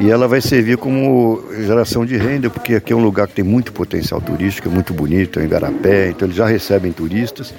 E 0.00 0.10
ela 0.10 0.26
vai 0.26 0.40
servir 0.40 0.76
como 0.76 1.44
geração 1.64 2.04
de 2.04 2.16
renda, 2.16 2.50
porque 2.50 2.74
aqui 2.74 2.92
é 2.92 2.96
um 2.96 3.04
lugar 3.04 3.28
que 3.28 3.34
tem 3.34 3.44
muito 3.44 3.72
potencial 3.72 4.20
turístico, 4.20 4.68
é 4.68 4.70
muito 4.72 4.92
bonito, 4.92 5.38
é 5.38 5.42
em 5.42 5.46
Igarapé, 5.46 6.08
então 6.08 6.26
eles 6.26 6.36
já 6.36 6.46
recebem 6.46 6.90
turistas. 6.90 7.54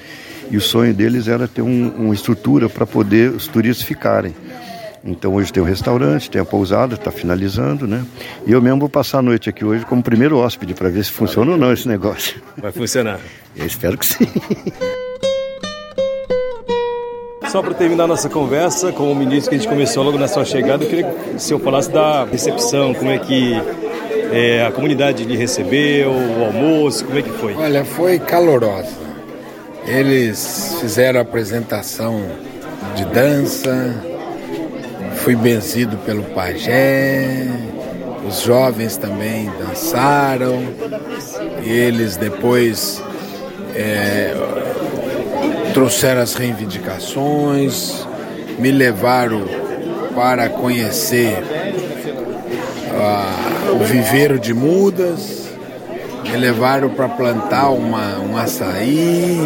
E 0.50 0.56
o 0.56 0.60
sonho 0.60 0.94
deles 0.94 1.28
era 1.28 1.48
ter 1.48 1.62
um, 1.62 1.88
uma 1.96 2.14
estrutura 2.14 2.68
para 2.68 2.86
poder 2.86 3.30
os 3.30 3.46
turistas 3.46 3.86
ficarem. 3.86 4.34
Então 5.04 5.34
hoje 5.34 5.52
tem 5.52 5.62
o 5.62 5.66
um 5.66 5.68
restaurante, 5.68 6.28
tem 6.28 6.40
a 6.40 6.44
pousada, 6.44 6.94
está 6.94 7.12
finalizando, 7.12 7.86
né? 7.86 8.04
E 8.44 8.52
eu 8.52 8.60
mesmo 8.60 8.80
vou 8.80 8.88
passar 8.88 9.18
a 9.18 9.22
noite 9.22 9.48
aqui 9.48 9.64
hoje 9.64 9.86
como 9.86 10.02
primeiro 10.02 10.36
hóspede 10.38 10.74
para 10.74 10.88
ver 10.88 11.04
se 11.04 11.12
funciona 11.12 11.52
ou 11.52 11.56
não 11.56 11.72
esse 11.72 11.86
negócio. 11.86 12.42
Vai 12.56 12.72
funcionar. 12.72 13.20
Eu 13.54 13.66
espero 13.66 13.96
que 13.96 14.04
sim. 14.04 14.26
Só 17.48 17.62
para 17.62 17.74
terminar 17.74 18.08
nossa 18.08 18.28
conversa 18.28 18.90
com 18.92 19.10
o 19.10 19.14
ministro 19.14 19.50
que 19.50 19.54
a 19.54 19.58
gente 19.58 19.68
começou 19.68 20.02
logo 20.02 20.18
na 20.18 20.26
sua 20.26 20.44
chegada, 20.44 20.82
eu 20.84 20.88
queria 20.88 21.04
que 21.04 21.36
o 21.36 21.38
senhor 21.38 21.60
falasse 21.60 21.90
da 21.90 22.24
recepção, 22.24 22.92
como 22.92 23.10
é 23.10 23.18
que 23.18 23.54
é, 24.32 24.66
a 24.66 24.72
comunidade 24.72 25.24
lhe 25.24 25.36
recebeu, 25.36 26.10
o 26.10 26.44
almoço, 26.44 27.04
como 27.04 27.18
é 27.18 27.22
que 27.22 27.30
foi? 27.30 27.54
Olha, 27.54 27.84
foi 27.84 28.18
calorosa. 28.18 29.05
Eles 29.86 30.76
fizeram 30.80 31.20
apresentação 31.20 32.22
de 32.94 33.04
dança, 33.06 33.94
fui 35.16 35.36
benzido 35.36 35.96
pelo 35.98 36.22
pajé, 36.22 37.46
os 38.26 38.42
jovens 38.42 38.96
também 38.96 39.50
dançaram, 39.58 40.62
e 41.62 41.70
eles 41.70 42.16
depois 42.16 43.02
é, 43.74 44.34
trouxeram 45.72 46.22
as 46.22 46.34
reivindicações, 46.34 48.06
me 48.58 48.70
levaram 48.70 49.44
para 50.14 50.48
conhecer 50.48 51.36
uh, 52.92 53.74
o 53.74 53.84
viveiro 53.84 54.38
de 54.38 54.54
mudas, 54.54 55.45
me 56.30 56.36
levaram 56.36 56.90
para 56.90 57.08
plantar 57.08 57.70
uma, 57.70 58.18
um 58.18 58.36
açaí. 58.36 59.38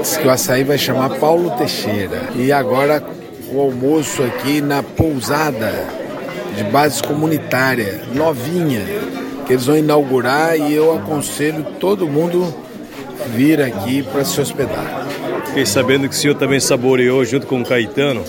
Diz 0.00 0.16
que 0.16 0.26
o 0.26 0.30
açaí 0.30 0.64
vai 0.64 0.78
chamar 0.78 1.10
Paulo 1.18 1.50
Teixeira. 1.52 2.28
E 2.34 2.52
agora 2.52 3.02
o 3.52 3.60
almoço 3.60 4.22
aqui 4.22 4.60
na 4.60 4.82
pousada 4.82 5.72
de 6.56 6.64
base 6.64 7.02
comunitária, 7.02 8.02
novinha, 8.14 8.84
que 9.46 9.52
eles 9.52 9.66
vão 9.66 9.76
inaugurar 9.76 10.56
e 10.56 10.74
eu 10.74 10.96
aconselho 10.96 11.64
todo 11.78 12.06
mundo 12.06 12.54
vir 13.34 13.60
aqui 13.60 14.02
para 14.02 14.24
se 14.24 14.40
hospedar. 14.40 15.06
Fiquei 15.46 15.66
sabendo 15.66 16.08
que 16.08 16.14
o 16.14 16.18
senhor 16.18 16.34
também 16.34 16.60
saboreou, 16.60 17.24
junto 17.24 17.46
com 17.46 17.60
o 17.60 17.64
Caetano, 17.64 18.24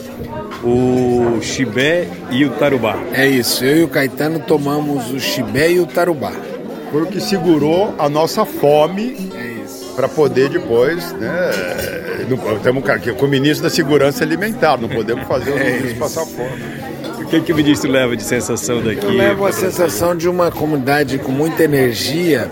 o 0.64 1.42
chibé 1.42 2.08
e 2.32 2.46
o 2.46 2.52
tarubá. 2.52 2.98
É 3.14 3.28
isso, 3.28 3.64
eu 3.64 3.78
e 3.78 3.84
o 3.84 3.88
Caetano 3.88 4.40
tomamos 4.40 5.12
o 5.12 5.20
chibé 5.20 5.72
e 5.72 5.80
o 5.80 5.86
tarubá. 5.86 6.34
Foi 6.92 7.02
o 7.02 7.06
que 7.08 7.20
segurou 7.20 7.94
a 7.98 8.08
nossa 8.08 8.46
fome 8.46 9.30
é 9.36 9.56
para 9.96 10.10
poder 10.10 10.50
depois, 10.50 11.14
né? 11.14 11.52
Não, 12.30 12.60
temos 12.60 12.88
aqui 12.90 13.14
com 13.14 13.26
o 13.26 13.30
ministro 13.30 13.64
da 13.64 13.70
Segurança 13.70 14.24
Alimentar, 14.24 14.80
não 14.80 14.90
podemos 14.90 15.26
fazer 15.28 15.52
os 15.52 15.62
é 15.62 15.64
ministros 15.64 15.94
passar 15.94 16.26
fome. 16.26 16.62
O 17.22 17.28
que, 17.28 17.42
que 17.42 17.54
o 17.54 17.56
ministro 17.56 17.90
leva 17.90 18.16
de 18.16 18.24
sensação 18.24 18.84
daqui? 18.84 19.04
Eu 19.04 19.12
levo 19.12 19.46
a 19.46 19.52
sensação 19.52 20.16
de 20.16 20.30
uma 20.30 20.52
comunidade 20.52 21.18
com 21.18 21.32
muita 21.32 21.64
energia 21.64 22.52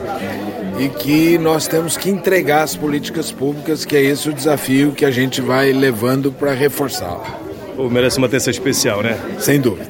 e 0.80 0.90
que 0.90 1.38
nós 1.38 1.68
temos 1.68 1.96
que 1.96 2.10
entregar 2.10 2.63
as 2.63 2.75
políticas 2.75 3.32
públicas, 3.32 3.86
que 3.86 3.96
é 3.96 4.02
esse 4.02 4.30
o 4.30 4.34
desafio 4.34 4.92
que 4.92 5.06
a 5.06 5.12
gente 5.12 5.42
vai 5.42 5.72
levando 5.72 6.32
para 6.32 6.54
reforçá-la. 6.54 7.40
merece 7.92 8.18
uma 8.18 8.28
atenção 8.28 8.52
especial, 8.52 9.04
né? 9.04 9.18
Sem 9.38 9.60
dúvida. 9.60 9.88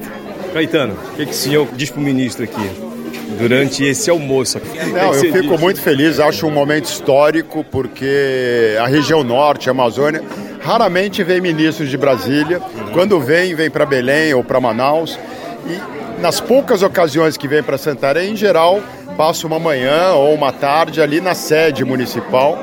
Caetano, 0.52 0.94
o 0.94 1.16
que, 1.16 1.26
que 1.26 1.32
o 1.32 1.34
senhor 1.34 1.68
diz 1.74 1.90
para 1.90 2.00
o 2.00 2.02
ministro 2.02 2.44
aqui? 2.44 2.93
Durante 3.38 3.84
esse 3.84 4.10
almoço. 4.10 4.60
Não, 4.92 5.14
eu 5.14 5.32
fico 5.32 5.58
muito 5.58 5.80
feliz, 5.80 6.20
acho 6.20 6.46
um 6.46 6.50
momento 6.50 6.86
histórico, 6.86 7.64
porque 7.64 8.76
a 8.80 8.86
região 8.86 9.24
norte, 9.24 9.68
a 9.68 9.72
Amazônia, 9.72 10.22
raramente 10.60 11.22
vem 11.22 11.40
ministros 11.40 11.90
de 11.90 11.96
Brasília. 11.96 12.60
Quando 12.92 13.20
vem, 13.20 13.54
vem 13.54 13.70
para 13.70 13.84
Belém 13.84 14.32
ou 14.34 14.44
para 14.44 14.60
Manaus. 14.60 15.18
E 15.66 16.20
nas 16.20 16.40
poucas 16.40 16.82
ocasiões 16.82 17.36
que 17.36 17.48
vem 17.48 17.62
para 17.62 17.76
Santarém, 17.76 18.32
em 18.32 18.36
geral, 18.36 18.80
passa 19.16 19.46
uma 19.46 19.58
manhã 19.58 20.12
ou 20.12 20.34
uma 20.34 20.52
tarde 20.52 21.00
ali 21.00 21.20
na 21.20 21.34
sede 21.34 21.84
municipal, 21.84 22.62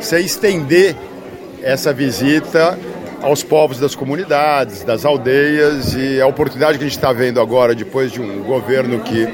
sem 0.00 0.24
estender 0.24 0.96
essa 1.62 1.92
visita 1.92 2.78
aos 3.22 3.42
povos 3.42 3.78
das 3.78 3.94
comunidades, 3.94 4.84
das 4.84 5.04
aldeias 5.04 5.94
e 5.94 6.20
a 6.20 6.26
oportunidade 6.26 6.78
que 6.78 6.84
a 6.84 6.86
gente 6.86 6.96
está 6.96 7.12
vendo 7.12 7.40
agora, 7.40 7.74
depois 7.74 8.12
de 8.12 8.20
um 8.20 8.42
governo 8.42 9.00
que 9.00 9.26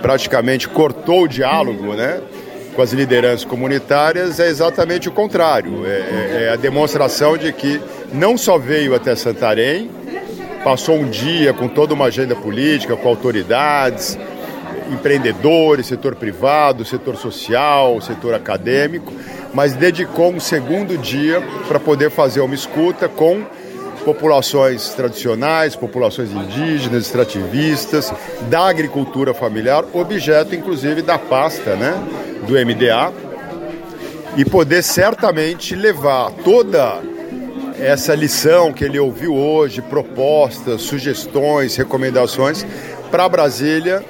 praticamente 0.00 0.68
cortou 0.68 1.24
o 1.24 1.28
diálogo 1.28 1.94
né, 1.94 2.20
com 2.74 2.82
as 2.82 2.92
lideranças 2.92 3.44
comunitárias, 3.44 4.38
é 4.38 4.48
exatamente 4.48 5.08
o 5.08 5.12
contrário. 5.12 5.84
É, 5.86 5.88
é, 5.88 6.44
é 6.44 6.50
a 6.50 6.56
demonstração 6.56 7.36
de 7.36 7.52
que 7.52 7.80
não 8.12 8.36
só 8.38 8.58
veio 8.58 8.94
até 8.94 9.14
Santarém, 9.14 9.90
passou 10.62 10.96
um 10.96 11.08
dia 11.08 11.52
com 11.52 11.68
toda 11.68 11.94
uma 11.94 12.06
agenda 12.06 12.34
política, 12.34 12.96
com 12.96 13.08
autoridades, 13.08 14.18
empreendedores, 14.90 15.86
setor 15.86 16.14
privado, 16.14 16.84
setor 16.84 17.16
social, 17.16 18.00
setor 18.00 18.34
acadêmico, 18.34 19.12
mas 19.52 19.74
dedicou 19.74 20.32
um 20.32 20.40
segundo 20.40 20.96
dia 20.98 21.42
para 21.66 21.78
poder 21.78 22.10
fazer 22.10 22.40
uma 22.40 22.54
escuta 22.54 23.08
com 23.08 23.44
populações 24.04 24.90
tradicionais, 24.90 25.76
populações 25.76 26.30
indígenas, 26.32 27.04
extrativistas, 27.04 28.12
da 28.48 28.68
agricultura 28.68 29.34
familiar, 29.34 29.84
objeto 29.92 30.54
inclusive 30.54 31.02
da 31.02 31.18
pasta 31.18 31.76
né, 31.76 31.94
do 32.46 32.54
MDA, 32.54 33.12
e 34.36 34.44
poder 34.44 34.82
certamente 34.82 35.74
levar 35.74 36.30
toda 36.44 37.00
essa 37.78 38.14
lição 38.14 38.72
que 38.72 38.84
ele 38.84 38.98
ouviu 38.98 39.34
hoje, 39.34 39.80
propostas, 39.80 40.82
sugestões, 40.82 41.76
recomendações, 41.76 42.66
para 43.10 43.28
Brasília. 43.28 44.04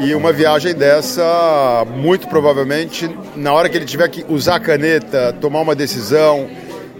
E 0.00 0.14
uma 0.14 0.32
viagem 0.32 0.74
dessa, 0.74 1.86
muito 1.96 2.26
provavelmente, 2.26 3.14
na 3.36 3.52
hora 3.52 3.68
que 3.68 3.76
ele 3.76 3.84
tiver 3.84 4.08
que 4.08 4.24
usar 4.26 4.56
a 4.56 4.60
caneta, 4.60 5.34
tomar 5.38 5.60
uma 5.60 5.74
decisão, 5.74 6.48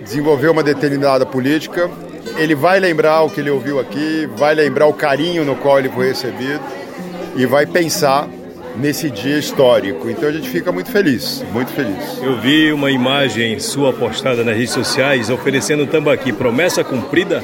desenvolver 0.04 0.48
uma 0.48 0.62
determinada 0.62 1.24
política, 1.24 1.90
ele 2.36 2.54
vai 2.54 2.80
lembrar 2.80 3.22
o 3.22 3.30
que 3.30 3.40
ele 3.40 3.50
ouviu 3.50 3.78
aqui, 3.78 4.28
vai 4.36 4.54
lembrar 4.54 4.86
o 4.86 4.92
carinho 4.92 5.44
no 5.44 5.56
qual 5.56 5.78
ele 5.78 5.88
foi 5.88 6.08
recebido 6.08 6.60
e 7.36 7.46
vai 7.46 7.66
pensar 7.66 8.28
nesse 8.76 9.10
dia 9.10 9.38
histórico. 9.38 10.08
Então 10.08 10.28
a 10.28 10.32
gente 10.32 10.48
fica 10.48 10.72
muito 10.72 10.90
feliz, 10.90 11.44
muito 11.52 11.70
feliz. 11.72 12.18
Eu 12.22 12.40
vi 12.40 12.72
uma 12.72 12.90
imagem 12.90 13.58
sua 13.58 13.92
postada 13.92 14.42
nas 14.42 14.56
redes 14.56 14.72
sociais 14.72 15.30
oferecendo 15.30 15.84
um 15.84 15.86
tambaqui. 15.86 16.32
Promessa 16.32 16.82
cumprida? 16.82 17.42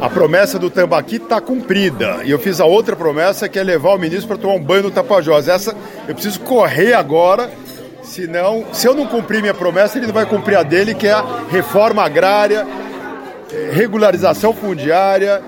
A 0.00 0.08
promessa 0.08 0.58
do 0.58 0.70
tambaqui 0.70 1.16
está 1.16 1.40
cumprida. 1.40 2.20
E 2.24 2.30
eu 2.30 2.38
fiz 2.38 2.60
a 2.60 2.64
outra 2.64 2.94
promessa 2.94 3.48
que 3.48 3.58
é 3.58 3.62
levar 3.62 3.94
o 3.94 3.98
ministro 3.98 4.28
para 4.28 4.36
tomar 4.36 4.54
um 4.54 4.62
banho 4.62 4.84
no 4.84 4.90
Tapajós. 4.90 5.48
Essa 5.48 5.74
eu 6.06 6.14
preciso 6.14 6.40
correr 6.40 6.92
agora, 6.94 7.50
senão, 8.02 8.64
se 8.72 8.86
eu 8.86 8.94
não 8.94 9.06
cumprir 9.06 9.40
minha 9.40 9.54
promessa, 9.54 9.98
ele 9.98 10.06
não 10.06 10.14
vai 10.14 10.24
cumprir 10.24 10.56
a 10.56 10.62
dele, 10.62 10.94
que 10.94 11.06
é 11.08 11.12
a 11.12 11.24
reforma 11.50 12.04
agrária, 12.04 12.64
regularização 13.72 14.52
fundiária, 14.52 15.42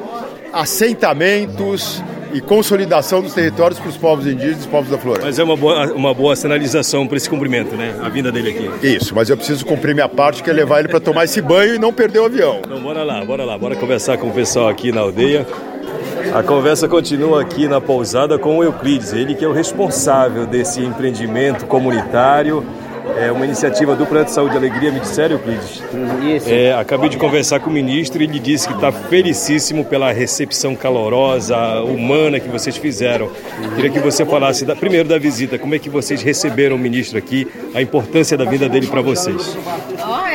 assentamentos 0.53 2.03
e 2.33 2.41
consolidação 2.41 3.21
dos 3.21 3.35
territórios 3.35 3.79
para 3.79 3.89
os 3.89 3.97
povos 3.97 4.27
indígenas 4.27 4.59
e 4.59 4.61
os 4.61 4.67
povos 4.67 4.91
da 4.91 4.99
floresta. 4.99 5.27
Mas 5.27 5.39
é 5.39 5.45
uma 5.45 5.57
boa, 5.57 5.93
uma 5.93 6.15
boa 6.15 6.37
sinalização 6.37 7.07
para 7.07 7.17
esse 7.17 7.29
cumprimento, 7.29 7.75
né? 7.75 7.95
A 8.01 8.09
vinda 8.09 8.31
dele 8.31 8.51
aqui. 8.51 8.87
Isso, 8.87 9.15
mas 9.15 9.29
eu 9.29 9.37
preciso 9.37 9.67
cumprir 9.67 9.95
minha 9.95 10.09
parte, 10.09 10.43
que 10.43 10.51
é 10.51 10.53
levar 10.53 10.79
ele 10.79 10.89
para 10.89 11.01
tomar 11.01 11.25
esse 11.25 11.43
banho 11.43 11.75
e 11.75 11.79
não 11.79 11.93
perder 11.93 12.21
o 12.21 12.27
avião. 12.27 12.61
Então 12.65 12.81
bora 12.81 13.03
lá, 13.03 13.25
bora 13.25 13.45
lá, 13.45 13.59
bora 13.59 13.77
conversar 13.77 14.17
com 14.19 14.29
o 14.29 14.33
pessoal 14.33 14.69
aqui 14.69 14.93
na 14.93 15.01
aldeia. 15.01 15.47
A 16.35 16.43
conversa 16.43 16.87
continua 16.87 17.43
aqui 17.43 17.67
na 17.67 17.81
pousada 17.81 18.39
com 18.39 18.59
o 18.59 18.63
Euclides, 18.63 19.13
ele 19.13 19.35
que 19.35 19.45
é 19.45 19.49
o 19.49 19.53
responsável 19.53 20.47
desse 20.47 20.81
empreendimento 20.81 21.67
comunitário 21.67 22.65
é 23.19 23.33
uma 23.33 23.45
iniciativa 23.45 23.95
do 23.95 24.07
Plano 24.07 24.25
de 24.25 24.33
Saúde 24.33 24.55
e 24.55 24.59
Alegria, 24.59 24.91
me 24.93 25.01
disseram, 25.01 25.37
Euclides? 25.37 25.83
Isso. 26.37 26.49
É, 26.49 26.73
acabei 26.73 27.09
de 27.09 27.17
conversar 27.17 27.61
com 27.61 27.71
o 27.71 27.73
ministro 27.73 28.21
e 28.23 28.25
ele 28.25 28.39
disse 28.39 28.69
que 28.69 28.75
está 28.75 28.93
felicíssimo 28.93 29.85
pela 29.85 30.13
recepção 30.13 30.75
calorosa, 30.75 31.57
humana 31.83 32.39
que 32.39 32.49
vocês 32.49 32.77
fizeram. 32.77 33.31
Queria 33.75 33.91
que 33.91 33.99
você 33.99 34.25
falasse 34.25 34.65
da, 34.65 34.77
primeiro 34.77 35.09
da 35.09 35.19
visita, 35.19 35.59
como 35.59 35.75
é 35.75 35.79
que 35.79 35.91
vocês 35.91 36.23
receberam 36.23 36.77
o 36.77 36.79
ministro 36.79 37.19
aqui, 37.19 37.47
a 37.75 37.83
importância 37.83 38.37
da 38.37 38.45
vinda 38.45 38.69
dele 38.69 38.87
para 38.87 39.01
vocês. 39.01 39.57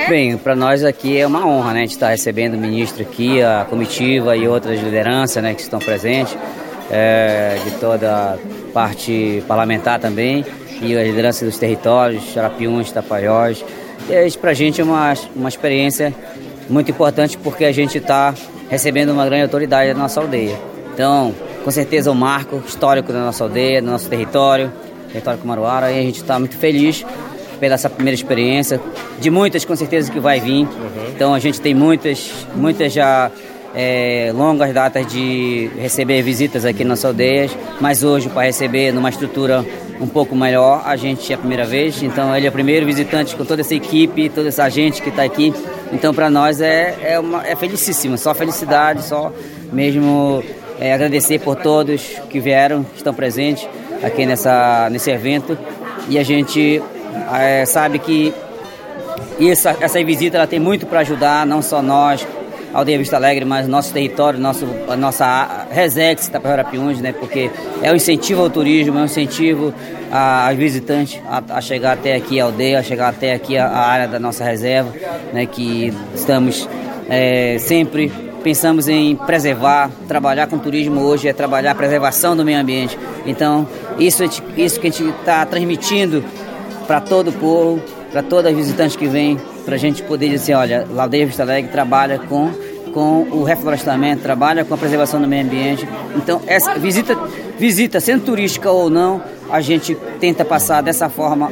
Bem, 0.08 0.38
para 0.38 0.56
nós 0.56 0.84
aqui 0.84 1.18
é 1.18 1.26
uma 1.26 1.46
honra, 1.48 1.74
né, 1.74 1.86
de 1.86 1.92
estar 1.94 2.10
recebendo 2.10 2.54
o 2.54 2.58
ministro 2.58 3.02
aqui, 3.02 3.42
a 3.42 3.66
comitiva 3.68 4.36
e 4.38 4.48
outras 4.48 4.80
lideranças, 4.80 5.42
né, 5.42 5.54
que 5.54 5.62
estão 5.62 5.80
presentes, 5.80 6.38
é, 6.92 7.58
de 7.64 7.72
toda 7.80 8.12
a 8.12 8.65
parte 8.76 9.42
parlamentar 9.48 10.02
também 10.02 10.46
e 10.82 10.98
a 10.98 11.02
liderança 11.02 11.46
dos 11.46 11.58
territórios, 11.58 12.26
Xarapiuns, 12.34 12.92
Tapaiós. 12.92 13.64
E 14.10 14.28
isso 14.28 14.38
para 14.38 14.52
a 14.52 14.54
gente 14.54 14.82
é 14.82 14.84
uma, 14.84 15.14
uma 15.34 15.48
experiência 15.48 16.14
muito 16.70 16.92
importante 16.92 17.38
porque 17.38 17.64
a 17.64 17.72
gente 17.72 18.00
está 18.00 18.34
recebendo 18.70 19.12
uma 19.12 19.24
grande 19.24 19.44
autoridade 19.44 19.94
da 19.94 19.98
nossa 19.98 20.20
aldeia. 20.20 20.60
Então, 20.94 21.34
com 21.64 21.72
certeza, 21.72 22.12
um 22.12 22.16
marco 22.16 22.62
histórico 22.68 23.14
da 23.14 23.20
nossa 23.20 23.46
aldeia, 23.46 23.82
do 23.82 23.90
nosso 23.90 24.10
território, 24.10 24.70
território 25.08 25.40
Kumaruara, 25.40 25.90
e 25.90 25.98
a 25.98 26.02
gente 26.02 26.18
está 26.18 26.38
muito 26.38 26.58
feliz 26.58 27.06
pela 27.62 27.76
essa 27.76 27.90
primeira 27.90 28.16
experiência, 28.16 28.82
de 29.22 29.30
muitas 29.30 29.64
com 29.64 29.76
certeza 29.78 30.12
que 30.12 30.20
vai 30.20 30.42
vir. 30.42 30.66
Uhum. 30.66 31.10
Então 31.16 31.34
a 31.34 31.40
gente 31.40 31.62
tem 31.62 31.74
muitas, 31.74 32.30
muitas 32.54 32.92
já 32.92 33.32
é, 33.76 34.32
longas 34.34 34.74
datas 34.74 35.06
de 35.06 35.70
receber 35.78 36.22
visitas 36.22 36.64
aqui 36.64 36.84
nas 36.84 37.04
aldeias, 37.04 37.52
mas 37.82 38.04
hoje 38.04 38.30
para 38.30 38.44
receber 38.44 38.94
numa 38.94 39.10
estrutura 39.10 39.66
um 40.00 40.08
pouco 40.08 40.36
melhor. 40.36 40.82
A 40.86 40.96
gente 40.96 41.32
é 41.32 41.36
a 41.36 41.38
primeira 41.38 41.66
vez, 41.66 42.02
então 42.02 42.36
ele 42.36 42.48
é 42.48 42.50
o 42.50 42.54
primeiro 42.54 42.86
visitante 42.86 43.36
com 43.36 43.44
toda 43.44 43.62
essa 43.62 43.76
equipe, 43.76 44.30
toda 44.30 44.48
essa 44.48 44.68
gente 44.70 45.02
que 45.02 45.10
está 45.10 45.24
aqui. 45.24 45.54
Então 45.92 46.14
para 46.14 46.30
nós 46.30 46.62
é, 46.62 46.96
é, 47.02 47.20
uma, 47.20 47.46
é 47.46 47.56
felicíssimo, 47.56 48.18
só 48.18 48.34
felicidade, 48.34 49.04
só 49.04 49.32
mesmo 49.74 50.42
é, 50.80 50.94
agradecer 50.94 51.40
por 51.40 51.58
todos 51.58 52.02
que 52.30 52.40
vieram, 52.40 52.84
que 52.84 52.98
estão 52.98 53.14
presentes 53.14 53.68
aqui 54.02 54.26
nessa, 54.26 54.90
nesse 54.90 55.12
evento. 55.12 55.58
E 56.08 56.18
a 56.18 56.24
gente 56.24 56.82
é, 57.34 57.66
sabe 57.66 58.00
que 58.00 58.34
essa, 59.40 59.76
essa 59.82 60.04
visita 60.04 60.38
ela 60.38 60.48
tem 60.48 60.60
muito 60.60 60.86
para 60.86 61.02
ajudar, 61.02 61.46
não 61.46 61.62
só 61.62 61.82
nós, 61.82 62.26
Aldeia 62.76 62.98
Vista 62.98 63.16
Alegre, 63.16 63.46
mas 63.46 63.70
nosso 63.70 63.94
território, 63.94 64.38
nosso, 64.38 64.68
a 64.90 64.98
nossa 64.98 65.66
Resex, 65.72 66.28
Tapajarapiuns, 66.28 67.00
né? 67.00 67.14
Porque 67.14 67.50
é 67.82 67.90
um 67.90 67.96
incentivo 67.96 68.42
ao 68.42 68.50
turismo, 68.50 69.00
é 69.00 69.02
um 69.02 69.06
incentivo 69.06 69.74
aos 70.12 70.58
visitantes 70.58 71.22
a, 71.26 71.42
a, 71.58 71.62
chegar 71.62 71.94
até 71.94 72.16
aqui 72.16 72.40
a 72.40 72.44
aldeia, 72.44 72.80
a 72.80 72.84
chegar 72.84 73.08
até 73.08 73.34
aqui 73.34 73.58
a, 73.58 73.66
a 73.68 73.80
área 73.80 74.08
da 74.10 74.20
nossa 74.20 74.44
reserva, 74.44 74.94
né? 75.32 75.46
Que 75.46 75.94
estamos 76.14 76.68
é, 77.10 77.58
sempre 77.60 78.12
pensamos 78.44 78.88
em 78.88 79.16
preservar, 79.16 79.90
trabalhar 80.08 80.46
com 80.46 80.60
turismo 80.60 81.02
hoje 81.02 81.28
é 81.28 81.34
trabalhar 81.34 81.72
a 81.72 81.76
preservação 81.76 82.38
do 82.38 82.46
meio 82.46 82.60
ambiente. 82.60 82.96
Então, 83.26 83.68
isso, 83.98 84.24
isso 84.56 84.80
que 84.80 84.88
a 84.88 84.92
gente 84.92 85.10
está 85.10 85.44
transmitindo 85.48 86.24
para 86.86 87.02
todo 87.02 87.30
o 87.30 87.34
povo, 87.34 87.82
para 88.12 88.22
todos 88.22 88.52
os 88.52 88.58
visitantes 88.58 88.96
que 88.96 89.08
vêm, 89.08 89.40
para 89.66 89.74
a 89.74 89.78
gente 89.80 90.04
poder 90.04 90.30
dizer, 90.30 90.54
olha, 90.54 90.88
Aldeia 90.96 91.26
Vista 91.26 91.42
Alegre 91.42 91.72
trabalha 91.72 92.20
com 92.20 92.52
com 92.96 93.28
o 93.30 93.44
reflorestamento, 93.44 94.24
trabalha 94.24 94.64
com 94.64 94.74
a 94.74 94.78
preservação 94.78 95.22
do 95.22 95.28
meio 95.28 95.44
ambiente. 95.44 95.86
Então, 96.16 96.42
essa 96.48 96.76
visita, 96.76 97.14
visita 97.60 98.00
sendo 98.00 98.24
turística 98.24 98.72
ou 98.72 98.90
não, 98.90 99.22
a 99.52 99.60
gente 99.60 99.94
tenta 100.18 100.46
passar 100.46 100.82
dessa 100.82 101.10
forma 101.10 101.52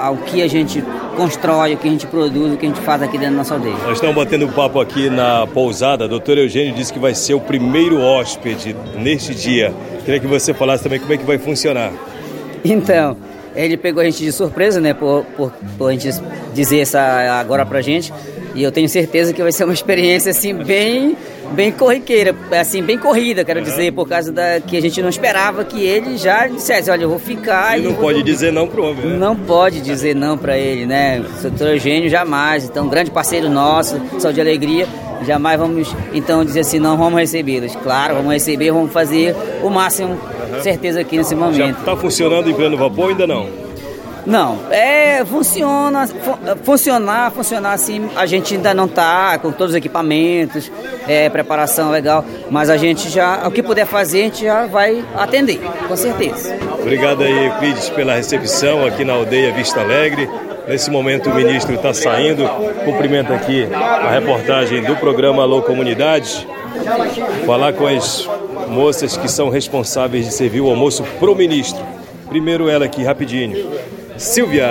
ao 0.00 0.16
que 0.16 0.42
a 0.42 0.48
gente 0.48 0.84
constrói, 1.16 1.74
o 1.74 1.76
que 1.76 1.86
a 1.86 1.90
gente 1.92 2.08
produz, 2.08 2.54
o 2.54 2.56
que 2.56 2.66
a 2.66 2.68
gente 2.68 2.80
faz 2.80 3.02
aqui 3.02 3.16
dentro 3.16 3.34
da 3.34 3.38
nossa 3.38 3.54
aldeia. 3.54 3.76
Nós 3.84 3.92
estamos 3.92 4.16
batendo 4.16 4.46
um 4.46 4.50
papo 4.50 4.80
aqui 4.80 5.08
na 5.08 5.46
pousada. 5.46 6.08
Doutor 6.08 6.38
Eugênio 6.38 6.74
disse 6.74 6.92
que 6.92 6.98
vai 6.98 7.14
ser 7.14 7.34
o 7.34 7.40
primeiro 7.40 8.00
hóspede 8.00 8.74
neste 8.98 9.32
dia. 9.32 9.72
Queria 10.04 10.18
que 10.18 10.26
você 10.26 10.52
falasse 10.52 10.82
também 10.82 10.98
como 10.98 11.12
é 11.12 11.16
que 11.16 11.24
vai 11.24 11.38
funcionar. 11.38 11.92
Então, 12.64 13.16
ele 13.54 13.76
pegou 13.76 14.00
a 14.00 14.04
gente 14.04 14.24
de 14.24 14.32
surpresa, 14.32 14.80
né, 14.80 14.94
por, 14.94 15.24
por, 15.36 15.52
por 15.76 15.88
a 15.88 15.92
gente 15.92 16.10
dizer 16.54 16.80
essa 16.80 17.00
agora 17.40 17.64
pra 17.66 17.80
gente. 17.80 18.12
E 18.54 18.62
eu 18.62 18.72
tenho 18.72 18.88
certeza 18.88 19.32
que 19.32 19.42
vai 19.42 19.52
ser 19.52 19.64
uma 19.64 19.74
experiência 19.74 20.30
assim 20.30 20.54
bem 20.54 21.16
bem 21.52 21.72
corriqueira, 21.72 22.34
assim 22.52 22.82
bem 22.82 22.96
corrida, 22.96 23.44
quero 23.44 23.60
dizer, 23.60 23.92
por 23.92 24.08
causa 24.08 24.30
da 24.30 24.60
que 24.60 24.76
a 24.76 24.80
gente 24.80 25.02
não 25.02 25.08
esperava 25.08 25.64
que 25.64 25.82
ele 25.82 26.16
já 26.16 26.46
dissesse, 26.46 26.90
olha, 26.90 27.02
eu 27.02 27.08
vou 27.08 27.18
ficar. 27.18 27.78
E 27.78 27.82
não 27.82 27.94
pode 27.94 28.18
vou... 28.18 28.24
dizer 28.24 28.52
não 28.52 28.68
pro 28.68 28.84
homem. 28.84 29.04
Né? 29.06 29.16
Não 29.18 29.36
pode 29.36 29.80
dizer 29.80 30.14
não 30.14 30.38
para 30.38 30.56
ele, 30.56 30.86
né? 30.86 31.20
O 31.20 31.42
doutor 31.42 31.68
Eugênio 31.68 32.08
jamais, 32.08 32.64
então 32.64 32.88
grande 32.88 33.10
parceiro 33.10 33.48
nosso, 33.48 34.00
só 34.18 34.30
de 34.30 34.40
alegria, 34.40 34.86
jamais 35.26 35.58
vamos 35.58 35.94
então 36.12 36.44
dizer 36.44 36.60
assim, 36.60 36.78
não 36.78 36.96
vamos 36.96 37.18
recebê-los. 37.18 37.74
Claro, 37.76 38.14
vamos 38.14 38.32
receber, 38.32 38.70
vamos 38.70 38.92
fazer 38.92 39.34
o 39.62 39.70
máximo, 39.70 40.18
uhum. 40.56 40.62
certeza 40.62 41.00
aqui 41.00 41.16
nesse 41.16 41.34
momento. 41.34 41.56
Já 41.56 41.70
está 41.70 41.96
funcionando 41.96 42.50
em 42.50 42.54
pleno 42.54 42.76
vapor 42.76 43.10
ainda 43.10 43.26
não? 43.26 43.70
Não, 44.26 44.58
é, 44.70 45.24
funciona, 45.24 46.06
funcionar, 46.62 47.30
funcionar 47.32 47.72
assim, 47.72 48.08
a 48.14 48.26
gente 48.26 48.54
ainda 48.54 48.74
não 48.74 48.84
está 48.84 49.38
com 49.38 49.50
todos 49.50 49.72
os 49.72 49.76
equipamentos, 49.76 50.70
é, 51.08 51.28
preparação 51.30 51.90
legal, 51.90 52.24
mas 52.50 52.68
a 52.68 52.76
gente 52.76 53.08
já, 53.08 53.46
o 53.46 53.50
que 53.50 53.62
puder 53.62 53.86
fazer, 53.86 54.20
a 54.20 54.24
gente 54.24 54.44
já 54.44 54.66
vai 54.66 55.04
atender, 55.16 55.60
com 55.88 55.96
certeza. 55.96 56.56
Obrigado 56.78 57.22
aí, 57.22 57.46
Euclides, 57.46 57.88
pela 57.90 58.14
recepção 58.14 58.86
aqui 58.86 59.04
na 59.04 59.14
aldeia 59.14 59.52
Vista 59.52 59.80
Alegre. 59.80 60.28
Nesse 60.68 60.90
momento 60.90 61.30
o 61.30 61.34
ministro 61.34 61.74
está 61.74 61.92
saindo, 61.92 62.48
cumprimento 62.84 63.32
aqui 63.32 63.66
a 63.74 64.10
reportagem 64.10 64.82
do 64.82 64.94
programa 64.96 65.42
Alô 65.42 65.62
Comunidade, 65.62 66.46
falar 67.44 67.72
com 67.72 67.86
as 67.86 68.28
moças 68.70 69.16
que 69.16 69.28
são 69.28 69.48
responsáveis 69.48 70.26
de 70.26 70.32
servir 70.32 70.60
o 70.60 70.68
almoço 70.68 71.02
pro 71.18 71.34
ministro. 71.34 71.84
Primeiro 72.28 72.68
ela 72.68 72.84
aqui, 72.84 73.02
rapidinho. 73.02 73.68
Silvia, 74.20 74.66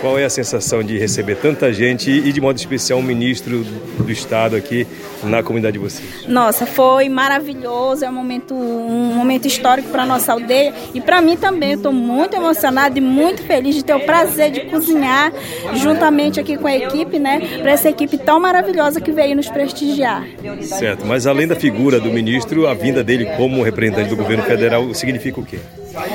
qual 0.00 0.16
é 0.16 0.24
a 0.24 0.30
sensação 0.30 0.84
de 0.84 0.96
receber 0.96 1.34
tanta 1.34 1.72
gente 1.72 2.12
e, 2.12 2.32
de 2.32 2.40
modo 2.40 2.56
especial, 2.56 3.00
um 3.00 3.02
ministro 3.02 3.64
do 3.64 4.12
Estado 4.12 4.54
aqui 4.54 4.86
na 5.24 5.42
comunidade 5.42 5.72
de 5.72 5.80
vocês? 5.80 6.28
Nossa, 6.28 6.64
foi 6.64 7.08
maravilhoso, 7.08 8.04
é 8.04 8.08
um 8.08 8.12
momento, 8.12 8.54
um 8.54 9.14
momento 9.16 9.48
histórico 9.48 9.88
para 9.88 10.06
nossa 10.06 10.32
aldeia 10.32 10.72
e 10.94 11.00
para 11.00 11.20
mim 11.20 11.36
também. 11.36 11.72
Eu 11.72 11.78
estou 11.78 11.92
muito 11.92 12.36
emocionada 12.36 12.96
e 12.96 13.00
muito 13.00 13.42
feliz 13.42 13.74
de 13.74 13.84
ter 13.84 13.94
o 13.94 14.06
prazer 14.06 14.52
de 14.52 14.60
cozinhar 14.66 15.32
juntamente 15.74 16.38
aqui 16.38 16.56
com 16.56 16.68
a 16.68 16.76
equipe, 16.76 17.18
né? 17.18 17.58
Para 17.60 17.72
essa 17.72 17.88
equipe 17.88 18.16
tão 18.16 18.38
maravilhosa 18.38 19.00
que 19.00 19.10
veio 19.10 19.34
nos 19.34 19.48
prestigiar. 19.48 20.24
Certo, 20.62 21.04
mas 21.04 21.26
além 21.26 21.48
da 21.48 21.56
figura 21.56 21.98
do 21.98 22.12
ministro, 22.12 22.68
a 22.68 22.74
vinda 22.74 23.02
dele 23.02 23.26
como 23.36 23.60
representante 23.60 24.08
do 24.08 24.16
governo 24.16 24.44
federal 24.44 24.94
significa 24.94 25.40
o 25.40 25.44
quê? 25.44 25.58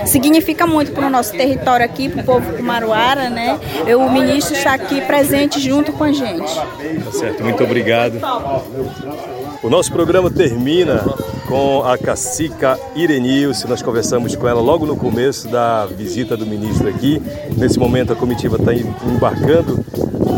significa 0.06 0.66
muito 0.66 0.92
para 0.92 1.08
o 1.08 1.10
nosso 1.10 1.34
território 1.34 1.86
aqui, 1.86 2.10
para 2.10 2.22
o 2.22 2.24
povo 2.24 2.53
Kumaruara, 2.54 3.30
né? 3.30 3.60
O 3.98 4.10
ministro 4.10 4.56
está 4.56 4.74
aqui 4.74 5.02
presente 5.02 5.60
junto 5.60 5.92
com 5.94 6.04
a 6.04 6.12
gente. 6.12 6.54
Tá 7.06 7.12
certo, 7.12 7.44
muito 7.44 7.64
obrigado. 7.64 8.20
O 9.62 9.70
nosso 9.70 9.92
programa 9.92 10.30
termina 10.30 11.04
com 11.48 11.84
a 11.84 11.98
cacica 11.98 12.78
Irenilce. 12.96 13.68
Nós 13.68 13.82
conversamos 13.82 14.36
com 14.36 14.48
ela 14.48 14.62
logo 14.62 14.86
no 14.86 14.96
começo 14.96 15.48
da 15.48 15.86
visita 15.86 16.36
do 16.36 16.46
ministro 16.46 16.90
aqui. 16.90 17.22
Nesse 17.58 17.80
momento 17.80 18.12
a 18.14 18.16
comitiva 18.16 18.58
está 18.58 18.74
embarcando 18.74 19.84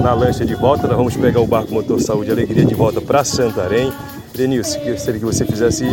na 0.01 0.13
lancha 0.13 0.45
de 0.45 0.53
volta. 0.53 0.87
Nós 0.87 0.97
vamos 0.97 1.15
pegar 1.15 1.41
o 1.41 1.47
barco 1.47 1.73
Motor 1.73 1.99
Saúde 1.99 2.31
Alegria 2.31 2.65
de 2.65 2.75
volta 2.75 3.01
para 3.01 3.23
Santarém. 3.23 3.91
Irenilce, 4.35 4.77
gostaria 4.79 5.19
que 5.19 5.25
você 5.25 5.45
fizesse, 5.45 5.85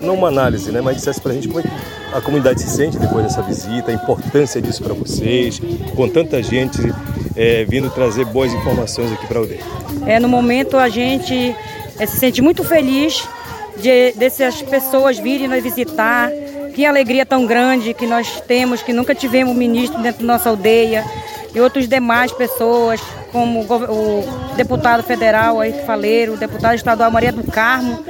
não 0.00 0.14
uma 0.14 0.28
análise, 0.28 0.72
né, 0.72 0.80
mas 0.80 0.96
dissesse 0.96 1.20
para 1.20 1.32
a 1.32 1.34
gente 1.34 1.46
como 1.46 1.60
é 1.60 1.62
que 1.62 1.68
a 2.12 2.20
comunidade 2.20 2.60
se 2.60 2.68
sente 2.68 2.98
depois 2.98 3.24
dessa 3.24 3.42
visita, 3.42 3.90
a 3.90 3.94
importância 3.94 4.60
disso 4.60 4.82
para 4.82 4.94
vocês, 4.94 5.60
com 5.94 6.08
tanta 6.08 6.42
gente 6.42 6.80
é, 7.34 7.64
vindo 7.64 7.90
trazer 7.90 8.24
boas 8.26 8.52
informações 8.52 9.12
aqui 9.12 9.26
para 9.26 9.38
a 9.38 9.40
aldeia? 9.40 9.60
É, 10.06 10.20
no 10.20 10.28
momento 10.28 10.76
a 10.76 10.88
gente 10.88 11.56
é, 11.98 12.06
se 12.06 12.18
sente 12.18 12.42
muito 12.42 12.62
feliz 12.62 13.26
de 13.78 14.12
dessas 14.12 14.60
pessoas 14.62 15.18
virem 15.18 15.48
nos 15.48 15.62
visitar. 15.62 16.30
Que 16.74 16.86
alegria 16.86 17.26
tão 17.26 17.44
grande 17.44 17.92
que 17.92 18.06
nós 18.06 18.40
temos, 18.40 18.82
que 18.82 18.94
nunca 18.94 19.14
tivemos 19.14 19.54
ministro 19.54 20.00
dentro 20.00 20.26
da 20.26 20.32
nossa 20.32 20.48
aldeia 20.48 21.04
e 21.54 21.60
outras 21.60 21.86
demais 21.86 22.32
pessoas, 22.32 22.98
como 23.30 23.60
o 23.60 24.24
deputado 24.56 25.02
federal 25.02 25.60
aí 25.60 25.74
Faleiro, 25.84 26.32
o 26.32 26.36
deputado 26.38 26.74
estadual 26.74 27.10
Maria 27.10 27.30
do 27.30 27.44
Carmo. 27.44 28.02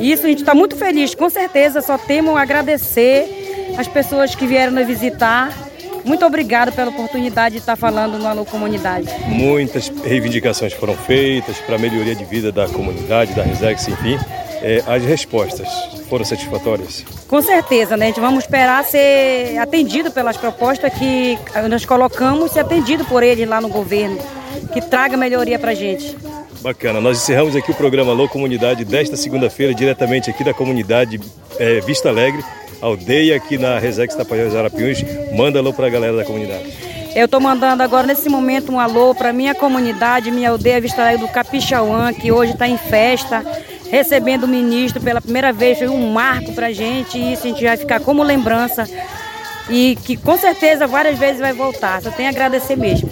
Isso 0.00 0.26
a 0.26 0.28
gente 0.28 0.40
está 0.40 0.52
muito 0.52 0.76
feliz, 0.76 1.14
com 1.14 1.30
certeza 1.30 1.80
só 1.80 1.96
temos 1.96 2.36
a 2.36 2.42
agradecer 2.42 3.37
as 3.78 3.86
pessoas 3.86 4.34
que 4.34 4.44
vieram 4.44 4.72
nos 4.72 4.86
visitar. 4.86 5.56
Muito 6.04 6.26
obrigado 6.26 6.72
pela 6.72 6.90
oportunidade 6.90 7.54
de 7.54 7.60
estar 7.60 7.76
falando 7.76 8.18
no 8.18 8.26
Alô 8.26 8.44
Comunidade. 8.44 9.08
Muitas 9.26 9.88
reivindicações 9.88 10.72
foram 10.72 10.94
feitas 10.94 11.58
para 11.58 11.76
a 11.76 11.78
melhoria 11.78 12.14
de 12.14 12.24
vida 12.24 12.50
da 12.50 12.68
comunidade, 12.68 13.34
da 13.34 13.42
Resex, 13.44 13.86
enfim. 13.86 14.18
É, 14.60 14.82
as 14.84 15.04
respostas 15.04 15.68
foram 16.08 16.24
satisfatórias? 16.24 17.04
Com 17.28 17.40
certeza, 17.40 17.96
né? 17.96 18.06
A 18.06 18.08
gente 18.08 18.20
vamos 18.20 18.44
esperar 18.44 18.82
ser 18.82 19.56
atendido 19.58 20.10
pelas 20.10 20.36
propostas 20.36 20.92
que 20.94 21.38
nós 21.70 21.84
colocamos, 21.84 22.50
ser 22.50 22.60
atendido 22.60 23.04
por 23.04 23.22
eles 23.22 23.48
lá 23.48 23.60
no 23.60 23.68
governo, 23.68 24.18
que 24.72 24.80
traga 24.80 25.16
melhoria 25.16 25.58
para 25.58 25.70
a 25.70 25.74
gente. 25.74 26.16
Bacana, 26.60 27.00
nós 27.00 27.18
encerramos 27.18 27.54
aqui 27.54 27.70
o 27.70 27.74
programa 27.74 28.10
Alô 28.10 28.28
Comunidade 28.28 28.84
desta 28.84 29.16
segunda-feira, 29.16 29.72
diretamente 29.72 30.28
aqui 30.28 30.42
da 30.42 30.52
comunidade 30.52 31.20
é, 31.60 31.80
Vista 31.80 32.08
Alegre, 32.08 32.42
aldeia 32.80 33.36
aqui 33.36 33.58
na 33.58 33.78
Resex 33.78 34.14
Tapajós 34.14 34.54
Arapiuns. 34.54 35.04
Manda 35.32 35.58
alô 35.58 35.72
para 35.72 35.86
a 35.86 35.90
galera 35.90 36.16
da 36.16 36.24
comunidade. 36.24 36.72
Eu 37.14 37.24
estou 37.24 37.40
mandando 37.40 37.82
agora, 37.82 38.06
nesse 38.06 38.28
momento, 38.28 38.70
um 38.70 38.78
alô 38.78 39.14
para 39.14 39.32
minha 39.32 39.54
comunidade, 39.54 40.30
minha 40.30 40.50
aldeia 40.50 40.80
Vista 40.80 41.02
Alegre 41.02 41.26
do 41.26 41.32
Capixauã, 41.32 42.12
que 42.12 42.30
hoje 42.30 42.52
está 42.52 42.68
em 42.68 42.78
festa 42.78 43.44
recebendo 43.90 44.44
o 44.44 44.48
ministro 44.48 45.00
pela 45.00 45.20
primeira 45.20 45.52
vez, 45.52 45.78
foi 45.78 45.88
um 45.88 46.12
marco 46.12 46.52
para 46.52 46.66
a 46.66 46.72
gente 46.72 47.18
e 47.18 47.32
isso 47.32 47.46
a 47.46 47.50
gente 47.50 47.64
vai 47.64 47.76
ficar 47.76 48.00
como 48.00 48.22
lembrança 48.22 48.86
e 49.68 49.96
que 50.04 50.16
com 50.16 50.36
certeza 50.36 50.86
várias 50.86 51.18
vezes 51.18 51.40
vai 51.40 51.52
voltar. 51.52 52.02
Só 52.02 52.10
tenho 52.10 52.28
a 52.28 52.30
agradecer 52.32 52.76
mesmo. 52.76 53.08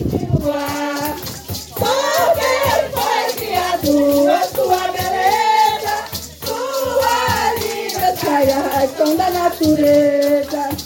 Da 9.61 10.86